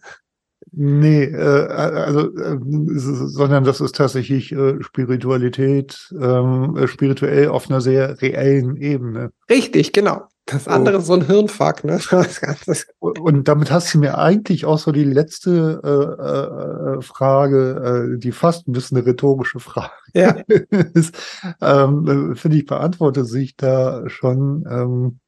[0.73, 7.81] Nee, äh, also, äh, sondern das ist tatsächlich äh, Spiritualität, ähm, äh, spirituell auf einer
[7.81, 9.31] sehr reellen Ebene.
[9.49, 10.23] Richtig, genau.
[10.45, 11.83] Das andere ist so ein Hirnfuck.
[11.83, 11.99] Ne?
[12.99, 18.31] Und damit hast du mir eigentlich auch so die letzte äh, äh, Frage, äh, die
[18.31, 20.31] fast ein bisschen eine rhetorische Frage Ja,
[20.93, 21.15] ist,
[21.61, 24.65] ähm, finde ich, beantwortet sich da schon.
[24.69, 25.19] Ähm,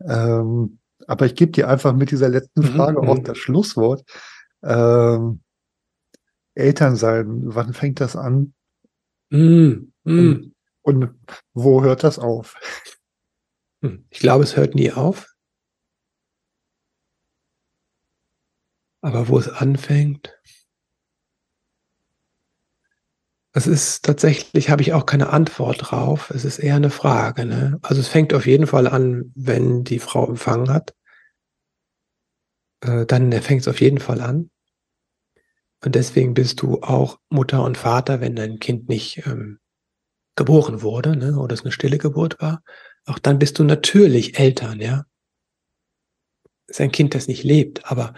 [0.00, 3.24] ähm, aber ich gebe dir einfach mit dieser letzten Mhm, Frage auch mhm.
[3.24, 4.04] das Schlusswort.
[4.62, 5.40] Ähm,
[6.54, 8.52] Eltern sein, wann fängt das an
[9.30, 10.52] Mm, mm.
[10.82, 11.10] und
[11.52, 12.56] wo hört das auf?
[13.82, 14.04] Hm.
[14.10, 15.26] Ich glaube, es hört nie auf.
[19.00, 20.38] Aber wo es anfängt,
[23.52, 26.30] es ist tatsächlich, habe ich auch keine Antwort drauf.
[26.30, 27.44] Es ist eher eine Frage.
[27.44, 27.78] Ne?
[27.82, 30.94] Also es fängt auf jeden Fall an, wenn die Frau empfangen hat.
[32.80, 34.50] Äh, dann fängt es auf jeden Fall an.
[35.84, 39.58] Und deswegen bist du auch Mutter und Vater, wenn dein Kind nicht ähm,
[40.36, 41.38] geboren wurde ne?
[41.38, 42.62] oder es eine stille Geburt war.
[43.08, 45.06] Auch dann bist du natürlich Eltern, ja.
[46.66, 48.12] Es ist ein Kind, das nicht lebt, aber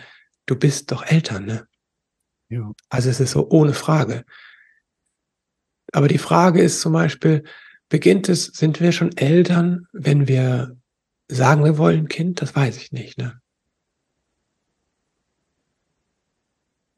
[0.47, 1.69] du bist doch Eltern, ne?
[2.49, 2.73] Ja.
[2.89, 4.25] Also es ist so ohne Frage.
[5.93, 7.45] Aber die Frage ist zum Beispiel,
[7.89, 10.77] beginnt es, sind wir schon Eltern, wenn wir
[11.29, 12.43] sagen, wir wollen ein Kind?
[12.43, 13.41] Das weiß ich nicht, ne?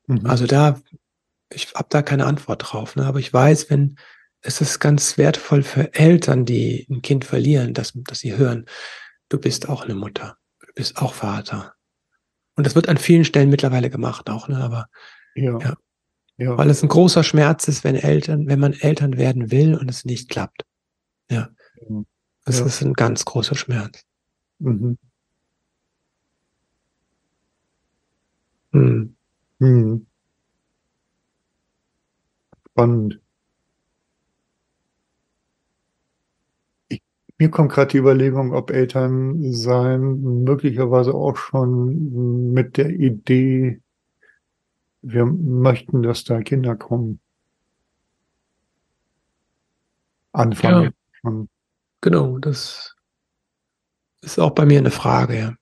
[0.06, 0.24] Mhm.
[0.24, 0.80] Also da,
[1.50, 3.04] ich habe da keine Antwort drauf, ne?
[3.04, 3.98] aber ich weiß, wenn
[4.42, 8.66] es ist ganz wertvoll für Eltern, die ein Kind verlieren, dass, dass sie hören,
[9.28, 11.74] du bist auch eine Mutter, du bist auch Vater.
[12.56, 14.58] Und das wird an vielen Stellen mittlerweile gemacht auch, ne?
[14.58, 14.86] aber
[15.34, 15.58] ja.
[15.58, 15.74] ja.
[16.38, 16.58] Ja.
[16.58, 20.04] weil es ein großer Schmerz ist, wenn Eltern, wenn man Eltern werden will und es
[20.04, 20.64] nicht klappt.
[21.30, 21.48] Ja.
[21.88, 22.06] Mhm.
[22.44, 22.66] Das Ja.
[22.66, 24.02] ist ein ganz großer Schmerz.
[24.58, 24.98] Mhm.
[28.72, 29.14] Hm.
[29.58, 30.06] Mhm.
[32.70, 33.20] Spannend.
[37.42, 43.80] Mir kommt gerade die Überlegung, ob Eltern sein möglicherweise auch schon mit der Idee,
[45.02, 47.18] wir möchten, dass da Kinder kommen.
[50.30, 50.92] Anfangen.
[51.24, 51.44] Ja.
[52.00, 52.94] Genau, das
[54.20, 55.54] ist auch bei mir eine Frage, ja.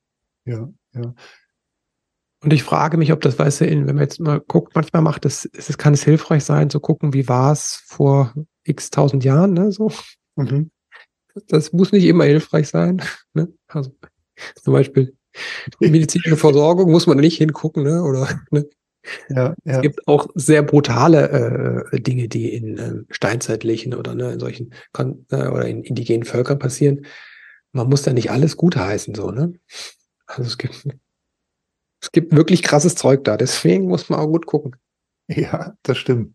[0.45, 1.15] Ja, ja.
[2.43, 5.01] Und ich frage mich, ob das, weißt du, in, wenn man jetzt mal guckt, manchmal
[5.01, 8.91] macht es, ist es, kann es hilfreich sein, zu gucken, wie war es vor x
[8.91, 9.91] tausend Jahren, ne, so.
[10.37, 10.71] Mhm.
[11.49, 13.03] Das muss nicht immer hilfreich sein,
[13.35, 13.53] ne.
[13.69, 13.95] Also,
[14.63, 15.17] zum Beispiel
[15.81, 18.67] medizinische Versorgung muss man nicht hingucken, ne, oder, ne.
[19.31, 19.81] Ja, Es ja.
[19.81, 25.25] gibt auch sehr brutale äh, Dinge, die in ähm, steinzeitlichen oder ne, in solchen Kon
[25.31, 27.07] äh, oder in indigenen Völkern passieren.
[27.73, 29.55] Man muss da nicht alles gutheißen, so, ne?
[30.27, 30.87] Also es gibt,
[32.01, 34.77] es gibt wirklich krasses Zeug da, deswegen muss man auch gut gucken.
[35.29, 36.35] Ja, das stimmt.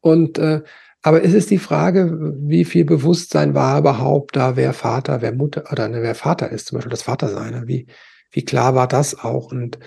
[0.00, 0.62] Und äh,
[1.02, 5.64] aber es ist die Frage, wie viel Bewusstsein war überhaupt da, wer Vater, wer Mutter
[5.70, 7.52] oder ne, wer Vater ist, zum Beispiel das Vatersein.
[7.52, 7.62] ne?
[7.66, 7.86] Wie,
[8.32, 9.52] wie klar war das auch?
[9.52, 9.78] Und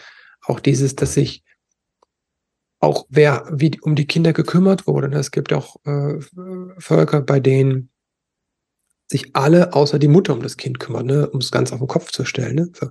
[0.43, 1.43] auch dieses, dass sich
[2.79, 5.09] auch wer wie um die Kinder gekümmert wurde.
[5.09, 5.17] ne?
[5.17, 6.19] Es gibt auch äh,
[6.77, 7.89] Völker, bei denen
[9.07, 11.29] sich alle außer die Mutter um das Kind kümmern, ne?
[11.29, 12.55] um es ganz auf den Kopf zu stellen.
[12.55, 12.69] Ne?
[12.73, 12.89] So.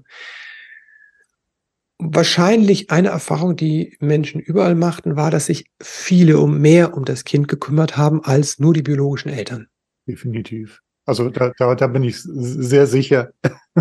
[1.98, 7.24] Wahrscheinlich eine Erfahrung, die Menschen überall machten, war, dass sich viele um mehr um das
[7.24, 9.66] Kind gekümmert haben als nur die biologischen Eltern.
[10.06, 10.80] Definitiv.
[11.06, 13.32] Also da, da, da bin ich sehr sicher.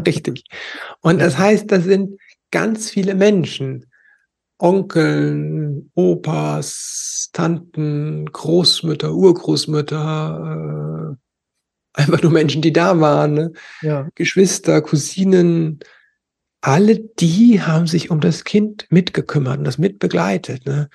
[0.06, 0.46] Richtig.
[1.02, 2.20] Und das heißt, das sind
[2.52, 3.86] ganz viele Menschen,
[4.60, 13.52] Onkeln, Opas, Tanten, Großmütter, Urgroßmütter, äh, einfach nur Menschen, die da waren, ne?
[13.82, 14.08] Ja.
[14.16, 15.80] Geschwister, Cousinen,
[16.62, 20.66] alle die haben sich um das Kind mitgekümmert und das mitbegleitet.
[20.66, 20.90] Ne?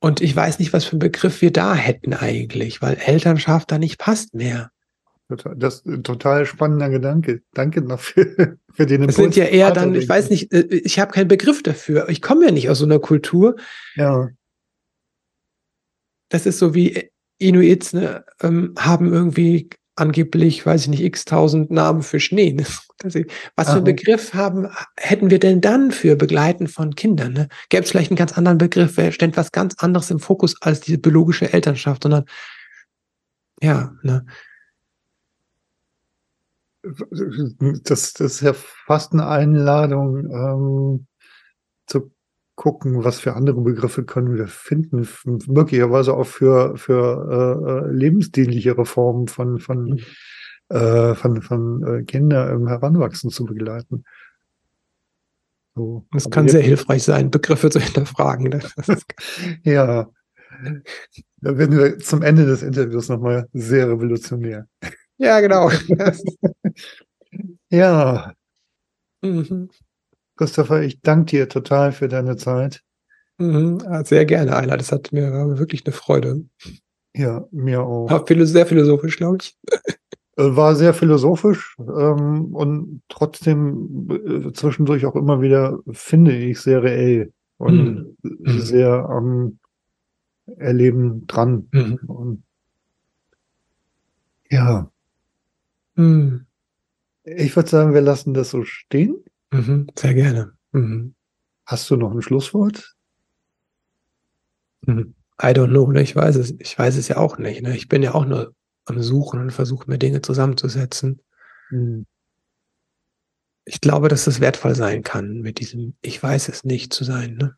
[0.00, 3.78] Und ich weiß nicht, was für einen Begriff wir da hätten eigentlich, weil Elternschaft da
[3.78, 4.70] nicht passt mehr.
[5.56, 7.42] Das ist ein total spannender Gedanke.
[7.54, 10.98] Danke noch für, für den Es sind ja eher dann, ich weiß nicht, äh, ich
[10.98, 12.08] habe keinen Begriff dafür.
[12.08, 13.56] Ich komme ja nicht aus so einer Kultur.
[13.94, 14.28] Ja,
[16.28, 21.70] Das ist so wie Inuits, ne, ähm, haben irgendwie angeblich, weiß ich nicht, x tausend
[21.70, 22.52] Namen für Schnee.
[22.52, 22.64] Ne?
[23.56, 27.32] Was für einen Begriff haben, hätten wir denn dann für Begleiten von Kindern?
[27.32, 27.48] Ne?
[27.68, 30.80] Gäbe es vielleicht einen ganz anderen Begriff, wer stellt was ganz anderes im Fokus als
[30.80, 32.24] diese biologische Elternschaft, sondern
[33.60, 34.24] ja, ne?
[36.82, 41.06] das, das ist ja fast eine Einladung ähm,
[42.54, 45.08] gucken, was für andere Begriffe können wir finden,
[45.46, 50.76] möglicherweise auch für, für äh, lebensdienlichere Formen von, von, mhm.
[50.76, 54.04] äh, von, von äh, Kindern im Heranwachsen zu begleiten.
[55.74, 56.06] So.
[56.12, 58.50] Das kann sehr hilfreich sein, Begriffe zu hinterfragen.
[58.50, 58.60] Ne?
[59.64, 60.08] ja.
[61.40, 64.68] Da werden wir zum Ende des Interviews nochmal sehr revolutionär.
[65.16, 65.70] Ja, genau.
[67.70, 68.34] ja.
[69.22, 69.70] Mhm.
[70.36, 72.82] Christopher, ich danke dir total für deine Zeit.
[73.38, 74.76] Mhm, sehr gerne, Ayla.
[74.76, 76.44] Das hat mir wirklich eine Freude.
[77.14, 78.10] Ja, mir auch.
[78.10, 79.56] War sehr philosophisch, glaube ich.
[80.36, 86.82] Äh, war sehr philosophisch ähm, und trotzdem äh, zwischendurch auch immer wieder, finde ich, sehr
[86.82, 88.60] reell und mhm.
[88.60, 89.58] sehr am
[90.56, 91.68] Erleben dran.
[91.72, 91.98] Mhm.
[92.06, 92.42] Und,
[94.50, 94.90] ja.
[95.96, 96.46] Mhm.
[97.24, 99.22] Ich würde sagen, wir lassen das so stehen.
[99.52, 100.56] Mhm, sehr gerne.
[100.72, 101.14] Mhm.
[101.66, 102.96] Hast du noch ein Schlusswort?
[104.86, 105.14] Mhm.
[105.40, 106.02] I don't know, ne?
[106.02, 107.62] ich weiß es, ich weiß es ja auch nicht.
[107.62, 107.76] Ne?
[107.76, 108.54] Ich bin ja auch nur
[108.86, 111.20] am Suchen und versuche mir Dinge zusammenzusetzen.
[111.70, 112.06] Mhm.
[113.64, 117.34] Ich glaube, dass es wertvoll sein kann, mit diesem Ich weiß es nicht zu sein,
[117.34, 117.56] ne?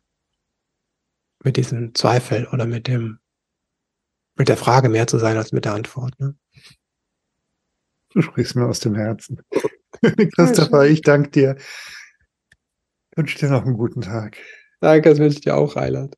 [1.43, 3.19] Mit diesem Zweifel oder mit dem,
[4.35, 6.35] mit der Frage mehr zu sein als mit der Antwort, ne?
[8.09, 9.41] Du sprichst mir aus dem Herzen.
[10.35, 11.55] Christopher, ich danke dir.
[13.11, 14.37] Ich wünsche dir noch einen guten Tag.
[14.81, 16.15] Danke, das wünsche ich dir auch, Heiland.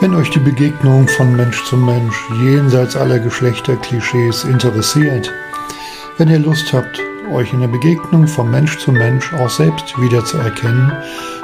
[0.00, 5.32] Wenn euch die Begegnung von Mensch zu Mensch jenseits aller Geschlechterklischees interessiert,
[6.18, 7.00] wenn ihr Lust habt,
[7.32, 10.92] euch in der Begegnung von Mensch zu Mensch auch selbst wiederzuerkennen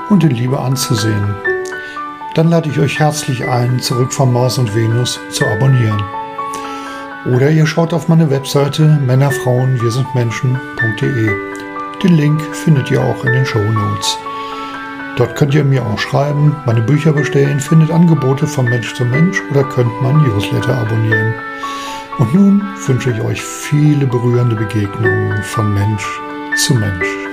[0.09, 1.35] und in Liebe anzusehen,
[2.35, 6.03] dann lade ich euch herzlich ein, zurück von Mars und Venus zu abonnieren.
[7.27, 11.31] Oder ihr schaut auf meine Webseite Männerfrauen wir sind Menschen.de.
[12.03, 14.19] Den Link findet ihr auch in den Show Notes.
[15.17, 19.41] Dort könnt ihr mir auch schreiben, meine Bücher bestellen, findet Angebote von Mensch zu Mensch
[19.51, 21.35] oder könnt mein Newsletter abonnieren.
[22.19, 26.21] Und nun wünsche ich euch viele berührende Begegnungen von Mensch
[26.57, 27.24] zu Mensch.